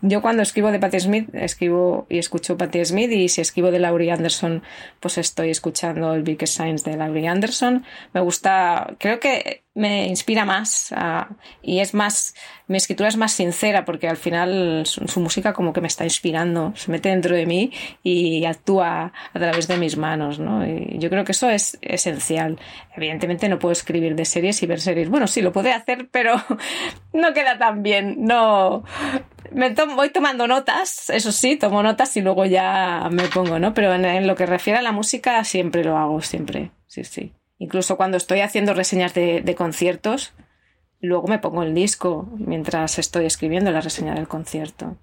yo 0.03 0.23
cuando 0.23 0.43
escribo 0.43 0.71
de 0.71 0.79
Patti 0.79 1.01
Smith, 1.01 1.29
escribo 1.35 2.07
y 2.09 2.19
escucho 2.19 2.57
Patti 2.57 2.85
Smith 2.85 3.11
y 3.11 3.29
si 3.29 3.41
escribo 3.41 3.71
de 3.71 3.79
Laurie 3.79 4.13
Anderson, 4.13 4.63
pues 5.01 5.19
estoy 5.19 5.51
escuchando 5.51 6.15
el 6.15 6.23
Biggest 6.23 6.55
Science 6.55 6.89
de 6.89 6.97
Laurie 6.97 7.29
Anderson. 7.29 7.85
Me 8.13 8.21
gusta, 8.21 8.95
creo 8.99 9.21
que 9.21 9.66
me 9.77 10.07
inspira 10.07 10.47
más 10.47 10.93
y 11.63 11.81
es 11.81 11.93
más, 11.93 12.35
mi 12.67 12.79
escritura 12.79 13.11
es 13.11 13.17
más 13.17 13.33
sincera 13.33 13.85
porque 13.85 14.09
al 14.09 14.17
final 14.17 14.87
su, 14.87 15.21
música 15.21 15.53
como 15.53 15.73
que 15.75 15.83
me 15.83 15.87
está 15.87 16.05
inspirando, 16.05 16.73
se 16.75 16.91
mete 16.91 17.11
dentro 17.11 17.37
de 17.37 17.45
mí 17.45 17.71
y 18.03 18.45
actúa 18.47 19.13
a 19.33 19.39
través 19.39 19.69
de 19.69 19.77
mis 19.77 19.99
manos, 19.99 20.39
¿no? 20.39 20.67
Y 20.67 20.99
yo 20.99 21.11
creo 21.11 21.25
que 21.25 21.33
eso 21.33 21.51
es 21.51 21.79
esencial. 21.83 22.59
Evidentemente 22.97 23.49
no 23.51 23.59
puedo 23.59 23.73
escribir 23.73 24.17
de 24.17 24.25
series 24.25 24.63
y 24.63 24.67
ver 24.67 24.81
series. 24.81 25.11
Bueno, 25.11 25.27
sí, 25.27 25.43
lo 25.43 25.53
puedo 25.53 25.71
hacer, 25.71 26.09
pero 26.11 26.43
no 27.13 27.35
queda 27.35 27.59
tan 27.59 27.83
bien. 27.83 28.17
No, 28.25 28.83
me 29.53 29.75
voy 29.95 30.09
tomando 30.09 30.47
notas, 30.47 31.11
eso 31.11 31.33
sí, 31.33 31.57
tomo 31.57 31.83
notas 31.83 32.17
y 32.17 32.23
luego 32.23 32.47
ya 32.47 33.09
me 33.13 33.25
pongo, 33.25 33.59
¿no? 33.59 33.75
Pero 33.75 33.93
en 33.93 34.27
lo 34.27 34.37
que 34.37 34.47
refiere 34.47 34.79
a 34.79 34.83
la 34.83 34.93
música 34.93 35.45
siempre 35.45 35.85
lo 35.85 35.99
hago, 35.99 36.23
siempre, 36.23 36.71
sí, 36.87 37.05
sí. 37.05 37.36
Incluso 37.59 37.97
cuando 37.97 38.17
estoy 38.17 38.41
haciendo 38.41 38.75
reseñas 38.75 39.15
de, 39.15 39.55
conciertos, 39.57 40.35
luego 41.01 41.27
me 41.27 41.39
pongo 41.39 41.63
el 41.63 41.75
disco 41.75 42.29
mientras 42.39 42.99
estoy 42.99 43.25
escribiendo 43.25 43.71
la 43.71 43.81
reseña 43.81 44.15
del 44.15 44.29
concierto. 44.29 44.97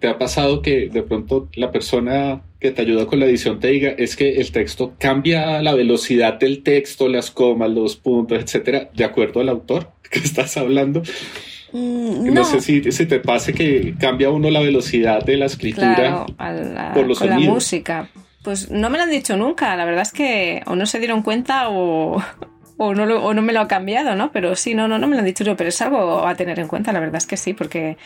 ¿Te 0.00 0.08
ha 0.08 0.18
pasado 0.18 0.60
que 0.60 0.88
de 0.88 1.02
pronto 1.02 1.48
la 1.54 1.70
persona 1.70 2.42
que 2.58 2.72
te 2.72 2.82
ayuda 2.82 3.06
con 3.06 3.20
la 3.20 3.26
edición 3.26 3.60
te 3.60 3.68
diga 3.68 3.90
es 3.90 4.16
que 4.16 4.40
el 4.40 4.50
texto 4.50 4.94
cambia 4.98 5.62
la 5.62 5.74
velocidad 5.74 6.34
del 6.34 6.64
texto, 6.64 7.08
las 7.08 7.30
comas, 7.30 7.70
los 7.70 7.96
puntos, 7.96 8.42
etcétera, 8.42 8.90
de 8.92 9.04
acuerdo 9.04 9.40
al 9.40 9.48
autor 9.48 9.92
que 10.10 10.18
estás 10.18 10.56
hablando? 10.56 11.02
Mm, 11.72 12.32
no. 12.32 12.44
sé 12.44 12.60
si, 12.60 12.90
si, 12.90 13.06
te 13.06 13.20
pase 13.20 13.52
que 13.52 13.94
cambia 14.00 14.30
uno 14.30 14.50
la 14.50 14.60
velocidad 14.60 15.22
de 15.22 15.36
la 15.36 15.46
escritura 15.46 16.24
por 16.94 17.06
los 17.06 17.18
con 17.18 17.28
sonidos. 17.28 17.46
la 17.46 17.54
música. 17.54 18.08
Pues 18.42 18.70
no 18.70 18.88
me 18.88 18.98
lo 18.98 19.04
han 19.04 19.10
dicho 19.10 19.36
nunca, 19.36 19.76
la 19.76 19.84
verdad 19.84 20.02
es 20.02 20.12
que 20.12 20.62
o 20.66 20.76
no 20.76 20.86
se 20.86 20.98
dieron 20.98 21.22
cuenta 21.22 21.68
o, 21.70 22.22
o 22.76 22.94
no, 22.94 23.04
lo, 23.04 23.24
o 23.24 23.34
no 23.34 23.42
me 23.42 23.52
lo 23.52 23.60
ha 23.60 23.68
cambiado, 23.68 24.14
¿no? 24.14 24.30
Pero 24.32 24.54
sí, 24.54 24.74
no, 24.74 24.88
no, 24.88 24.98
no 24.98 25.06
me 25.06 25.14
lo 25.14 25.20
han 25.20 25.26
dicho 25.26 25.44
yo, 25.44 25.56
pero 25.56 25.68
es 25.68 25.82
algo 25.82 26.26
a 26.26 26.34
tener 26.36 26.58
en 26.60 26.68
cuenta, 26.68 26.92
la 26.92 27.00
verdad 27.00 27.16
es 27.16 27.26
que 27.26 27.36
sí, 27.36 27.52
porque 27.52 27.98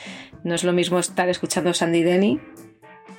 no 0.42 0.54
es 0.54 0.64
lo 0.64 0.72
mismo 0.72 0.98
estar 0.98 1.28
escuchando 1.28 1.74
Sandy 1.74 2.02
Denny 2.02 2.40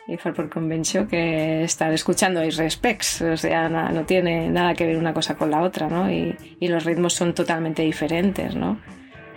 y 0.07 0.17
por 0.17 0.49
Convention 0.49 1.07
que 1.07 1.63
estar 1.63 1.93
escuchando 1.93 2.41
Specs, 2.49 3.21
o 3.21 3.37
sea, 3.37 3.69
no, 3.69 3.89
no, 3.89 4.03
tiene 4.05 4.49
nada 4.49 4.73
que 4.73 4.85
ver 4.85 4.97
una 4.97 5.13
cosa 5.13 5.35
con 5.35 5.51
la 5.51 5.61
otra, 5.61 5.87
¿no? 5.87 6.11
Y, 6.11 6.35
y 6.59 6.67
los 6.67 6.83
ritmos 6.83 7.13
son 7.13 7.33
totalmente 7.33 7.83
diferentes, 7.83 8.55
¿no? 8.55 8.79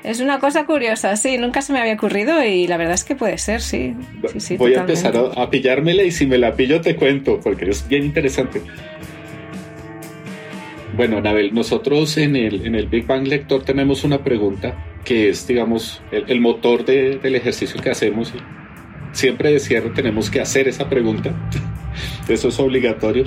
Es 0.04 0.20
una 0.20 0.38
cosa 0.38 0.66
curiosa, 0.66 1.16
sí, 1.16 1.36
nunca 1.38 1.62
se 1.62 1.72
me 1.72 1.80
había 1.80 1.94
ocurrido 1.94 2.44
y 2.44 2.66
la 2.66 2.76
verdad 2.76 2.94
es 2.94 3.04
que 3.04 3.16
puede 3.16 3.38
ser, 3.38 3.60
sí. 3.60 3.94
sí, 4.32 4.40
sí 4.40 4.56
Voy 4.56 4.72
totalmente. 4.72 5.02
a 5.02 5.10
empezar 5.10 5.38
a, 5.42 5.50
pillármela 5.50 6.02
y 6.04 6.12
si 6.12 6.26
me 6.26 6.38
la 6.38 6.54
pillo 6.54 6.80
te 6.80 6.94
cuento, 6.94 7.40
porque 7.40 7.70
es 7.70 7.88
bien 7.88 8.04
interesante. 8.04 8.62
Bueno, 10.96 11.18
Anabel, 11.18 11.52
nosotros 11.52 12.16
en 12.18 12.36
el, 12.36 12.66
en 12.66 12.74
el 12.74 12.86
Big 12.86 13.06
Bang 13.06 13.26
Lector 13.26 13.64
tenemos 13.64 14.04
una 14.04 14.22
pregunta 14.22 14.76
que 15.04 15.28
es, 15.28 15.46
digamos, 15.46 16.00
el, 16.10 16.24
el 16.28 16.40
motor 16.40 16.84
de, 16.84 17.18
del 17.18 17.34
ejercicio 17.34 17.80
que 17.80 17.90
hacemos. 17.90 18.32
Siempre 19.12 19.52
de 19.52 19.60
cierre 19.60 19.90
tenemos 19.90 20.30
que 20.30 20.40
hacer 20.40 20.68
esa 20.68 20.88
pregunta. 20.88 21.34
Eso 22.28 22.48
es 22.48 22.58
obligatorio. 22.58 23.24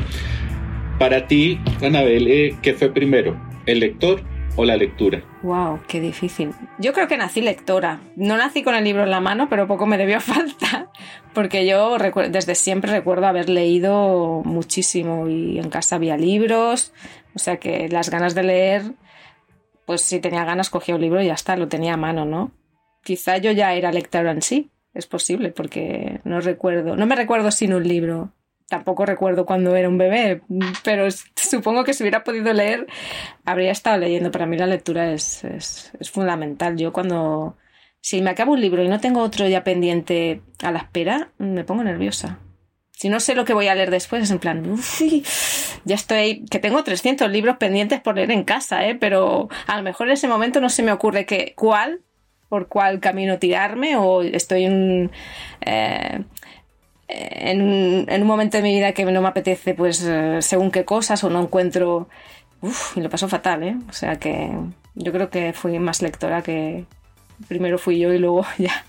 Para 0.98 1.28
ti, 1.28 1.60
Anabel, 1.82 2.28
eh, 2.28 2.56
¿qué 2.62 2.74
fue 2.74 2.94
primero? 2.94 3.40
¿El 3.66 3.80
lector 3.80 4.22
o 4.60 4.66
la 4.66 4.76
lectura? 4.76 5.24
Wow, 5.42 5.80
qué 5.88 6.02
difícil. 6.02 6.52
Yo 6.80 6.92
creo 6.92 7.08
que 7.08 7.16
nací 7.16 7.40
lectora. 7.40 8.02
No 8.18 8.36
nací 8.36 8.62
con 8.62 8.76
el 8.76 8.84
libro 8.84 9.04
en 9.04 9.10
la 9.10 9.22
mano, 9.22 9.48
pero 9.48 9.68
poco 9.68 9.86
me 9.86 9.98
debió 9.98 10.20
falta, 10.34 10.92
porque 11.34 11.66
yo 11.66 11.98
desde 12.30 12.56
siempre 12.56 12.92
recuerdo 12.92 13.28
haber 13.28 13.48
leído 13.48 14.42
muchísimo 14.44 15.30
y 15.30 15.60
en 15.60 15.70
casa 15.70 15.96
había 15.96 16.18
libros, 16.18 16.94
o 17.34 17.40
sea 17.40 17.56
que 17.56 17.88
las 17.88 18.10
ganas 18.10 18.36
de 18.36 18.44
leer, 18.44 18.84
pues 19.86 20.02
si 20.02 20.20
tenía 20.20 20.44
ganas 20.44 20.70
cogía 20.70 20.96
un 20.96 21.02
libro 21.02 21.22
y 21.22 21.28
ya 21.28 21.36
está, 21.36 21.56
lo 21.56 21.70
tenía 21.70 21.94
a 21.94 21.98
mano, 21.98 22.26
¿no? 22.26 22.52
Quizá 23.02 23.38
yo 23.38 23.52
ya 23.54 23.74
era 23.76 23.94
lectora 23.94 24.32
en 24.32 24.42
sí, 24.42 24.72
es 24.94 25.08
posible, 25.08 25.52
porque 25.52 26.20
no 26.26 26.42
recuerdo, 26.42 26.98
no 26.98 27.06
me 27.06 27.16
recuerdo 27.16 27.52
sin 27.52 27.74
un 27.74 27.88
libro. 27.88 28.34
Tampoco 28.70 29.06
recuerdo 29.06 29.46
cuando 29.46 29.76
era 29.76 29.90
un 29.90 29.98
bebé, 29.98 30.42
pero 30.84 31.08
supongo 31.36 31.84
que 31.84 31.94
si 31.94 32.04
hubiera 32.04 32.24
podido 32.24 32.54
leer, 32.54 32.86
habría 33.44 33.72
estado 33.72 33.98
leyendo. 33.98 34.32
Para 34.32 34.46
mí 34.46 34.58
la 34.58 34.68
lectura 34.68 35.12
es, 35.12 35.44
es, 35.44 35.92
es, 36.00 36.12
fundamental. 36.12 36.78
Yo 36.78 36.94
cuando, 36.94 37.58
si 38.00 38.22
me 38.22 38.30
acabo 38.30 38.54
un 38.54 38.62
libro 38.62 38.84
y 38.84 38.88
no 38.88 39.00
tengo 39.00 39.22
otro 39.22 39.48
ya 39.48 39.64
pendiente 39.64 40.42
a 40.62 40.72
la 40.72 40.80
espera, 40.80 41.32
me 41.40 41.64
pongo 41.64 41.84
nerviosa. 41.84 42.40
Si 42.92 43.10
no 43.10 43.20
sé 43.20 43.34
lo 43.34 43.46
que 43.46 43.54
voy 43.54 43.70
a 43.70 43.76
leer 43.76 43.92
después, 43.92 44.24
es 44.24 44.30
en 44.30 44.40
plan, 44.40 44.70
uff, 44.70 45.02
ya 45.86 45.96
estoy, 45.96 46.46
que 46.52 46.60
tengo 46.60 46.84
300 46.84 47.32
libros 47.32 47.56
pendientes 47.56 48.02
por 48.02 48.16
leer 48.16 48.30
en 48.30 48.44
casa, 48.44 48.86
¿eh? 48.86 48.94
pero 48.94 49.48
a 49.68 49.78
lo 49.78 49.84
mejor 49.84 50.08
en 50.08 50.14
ese 50.14 50.28
momento 50.28 50.60
no 50.60 50.70
se 50.70 50.84
me 50.84 50.92
ocurre 50.92 51.26
que, 51.26 51.54
cuál, 51.56 52.02
por 52.50 52.68
cuál 52.68 53.00
camino 53.00 53.40
tirarme 53.40 53.96
o 53.96 54.22
estoy 54.22 54.66
en... 54.66 55.12
Eh, 55.62 56.24
en 57.10 57.62
un, 57.62 58.06
en 58.08 58.22
un, 58.22 58.28
momento 58.28 58.58
de 58.58 58.64
mi 58.64 58.76
vida 58.76 58.94
que 58.94 59.04
no 59.04 59.22
me 59.22 59.28
apetece, 59.28 59.74
pues, 59.74 60.04
eh, 60.04 60.42
según 60.42 60.70
qué 60.70 60.86
cosas, 60.86 61.24
o 61.24 61.30
no 61.30 61.42
encuentro. 61.42 62.08
Uf, 62.62 62.98
y 62.98 63.02
lo 63.02 63.10
paso 63.10 63.28
fatal, 63.28 63.64
¿eh? 63.64 63.78
O 63.90 63.94
sea 63.94 64.18
que 64.18 64.52
yo 64.96 65.12
creo 65.12 65.30
que 65.30 65.54
fui 65.54 65.80
más 65.80 66.02
lectora 66.02 66.44
que. 66.44 66.86
Primero 67.48 67.78
fui 67.78 68.00
yo 68.00 68.14
y 68.14 68.20
luego 68.20 68.46
ya 68.58 68.86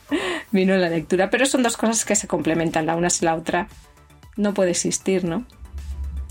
vino 0.50 0.76
la 0.76 0.90
lectura. 0.90 1.30
Pero 1.30 1.46
son 1.46 1.62
dos 1.62 1.76
cosas 1.76 2.04
que 2.04 2.14
se 2.14 2.26
complementan, 2.26 2.86
la 2.86 2.96
una 2.96 3.08
sin 3.08 3.26
la 3.26 3.36
otra. 3.36 3.68
No 4.36 4.54
puede 4.54 4.72
existir, 4.72 5.24
¿no? 5.24 5.46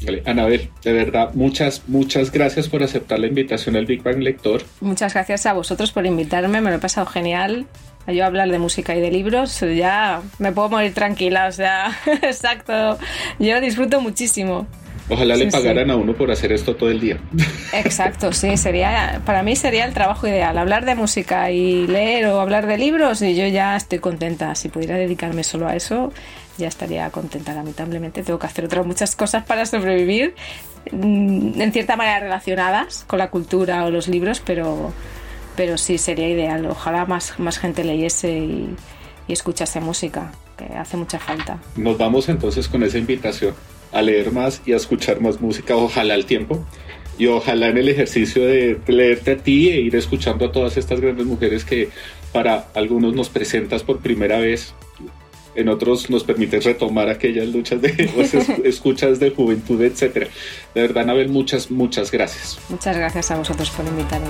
Vale. 0.05 0.23
Anabel, 0.25 0.69
de 0.83 0.93
verdad, 0.93 1.33
muchas, 1.33 1.83
muchas 1.87 2.31
gracias 2.31 2.69
por 2.69 2.83
aceptar 2.83 3.19
la 3.19 3.27
invitación 3.27 3.75
al 3.75 3.85
Big 3.85 4.01
Bang 4.01 4.19
Lector. 4.19 4.63
Muchas 4.79 5.13
gracias 5.13 5.45
a 5.45 5.53
vosotros 5.53 5.91
por 5.91 6.05
invitarme, 6.05 6.61
me 6.61 6.69
lo 6.69 6.77
he 6.77 6.79
pasado 6.79 7.05
genial 7.05 7.67
yo 8.07 8.25
hablar 8.25 8.49
de 8.49 8.59
música 8.59 8.95
y 8.95 9.01
de 9.01 9.11
libros, 9.11 9.59
ya 9.59 10.21
me 10.39 10.51
puedo 10.51 10.69
morir 10.69 10.93
tranquila, 10.93 11.47
o 11.47 11.51
sea, 11.51 11.91
exacto, 12.21 12.97
yo 13.39 13.61
disfruto 13.61 14.01
muchísimo. 14.01 14.67
Ojalá 15.09 15.35
sí, 15.35 15.45
le 15.45 15.51
pagaran 15.51 15.85
sí. 15.85 15.91
a 15.91 15.95
uno 15.95 16.13
por 16.13 16.29
hacer 16.31 16.51
esto 16.51 16.75
todo 16.75 16.91
el 16.91 16.99
día. 16.99 17.17
Exacto, 17.73 18.31
sí, 18.31 18.57
sería, 18.57 19.21
para 19.25 19.41
mí 19.41 19.55
sería 19.55 19.85
el 19.85 19.93
trabajo 19.93 20.27
ideal, 20.27 20.57
hablar 20.57 20.85
de 20.85 20.93
música 20.93 21.49
y 21.49 21.87
leer 21.87 22.27
o 22.27 22.39
hablar 22.39 22.67
de 22.67 22.77
libros 22.77 23.21
y 23.23 23.35
yo 23.35 23.47
ya 23.47 23.75
estoy 23.75 23.99
contenta, 23.99 24.53
si 24.53 24.69
pudiera 24.69 24.95
dedicarme 24.95 25.43
solo 25.43 25.67
a 25.67 25.75
eso, 25.75 26.13
ya 26.59 26.67
estaría 26.67 27.09
contenta, 27.09 27.53
lamentablemente 27.53 28.21
tengo 28.21 28.37
que 28.37 28.45
hacer 28.45 28.65
otras 28.65 28.85
muchas 28.85 29.15
cosas 29.15 29.43
para 29.45 29.65
sobrevivir, 29.65 30.35
mm, 30.91 31.59
en 31.59 31.71
cierta 31.71 31.95
manera 31.95 32.19
relacionadas 32.19 33.03
con 33.07 33.17
la 33.17 33.31
cultura 33.31 33.85
o 33.85 33.89
los 33.89 34.07
libros, 34.07 34.41
pero 34.45 34.93
pero 35.59 35.77
sí 35.77 35.97
sería 35.97 36.29
ideal. 36.29 36.65
Ojalá 36.67 37.05
más, 37.05 37.37
más 37.37 37.57
gente 37.57 37.83
leyese 37.83 38.31
y, 38.31 38.69
y, 39.27 39.33
escuchase 39.33 39.81
música, 39.81 40.31
que 40.57 40.63
hace 40.63 40.95
mucha 40.95 41.19
falta. 41.19 41.59
Nos 41.75 41.97
vamos 41.97 42.29
entonces 42.29 42.69
con 42.69 42.81
esa 42.81 42.97
invitación 42.97 43.53
a 43.91 44.01
leer 44.01 44.31
más 44.31 44.61
y 44.65 44.71
a 44.71 44.77
escuchar 44.77 45.19
más 45.19 45.41
música, 45.41 45.75
ojalá 45.75 46.13
al 46.13 46.23
tiempo. 46.23 46.65
Y 47.17 47.27
ojalá 47.27 47.67
en 47.67 47.77
el 47.77 47.89
ejercicio 47.89 48.45
de 48.45 48.79
leerte 48.87 49.33
a 49.33 49.37
ti 49.37 49.67
e 49.67 49.81
ir 49.81 49.97
escuchando 49.97 50.45
a 50.45 50.51
todas 50.53 50.77
estas 50.77 51.01
grandes 51.01 51.25
mujeres 51.25 51.65
que 51.65 51.89
para 52.31 52.67
algunos 52.73 53.13
nos 53.13 53.27
presentas 53.27 53.83
por 53.83 53.99
primera 53.99 54.39
vez, 54.39 54.73
en 55.55 55.67
otros 55.67 56.09
nos 56.09 56.23
permites 56.23 56.63
retomar 56.63 57.09
aquellas 57.09 57.49
luchas 57.49 57.81
de 57.81 58.09
escuchas 58.63 59.19
de 59.19 59.31
juventud, 59.31 59.81
etcétera. 59.81 60.27
De 60.73 60.83
verdad, 60.83 61.03
Anabel, 61.03 61.27
muchas, 61.27 61.69
muchas 61.69 62.11
gracias. 62.11 62.57
Muchas 62.69 62.95
gracias 62.95 63.29
a 63.31 63.35
vosotros 63.35 63.69
por 63.71 63.85
invitarme. 63.85 64.29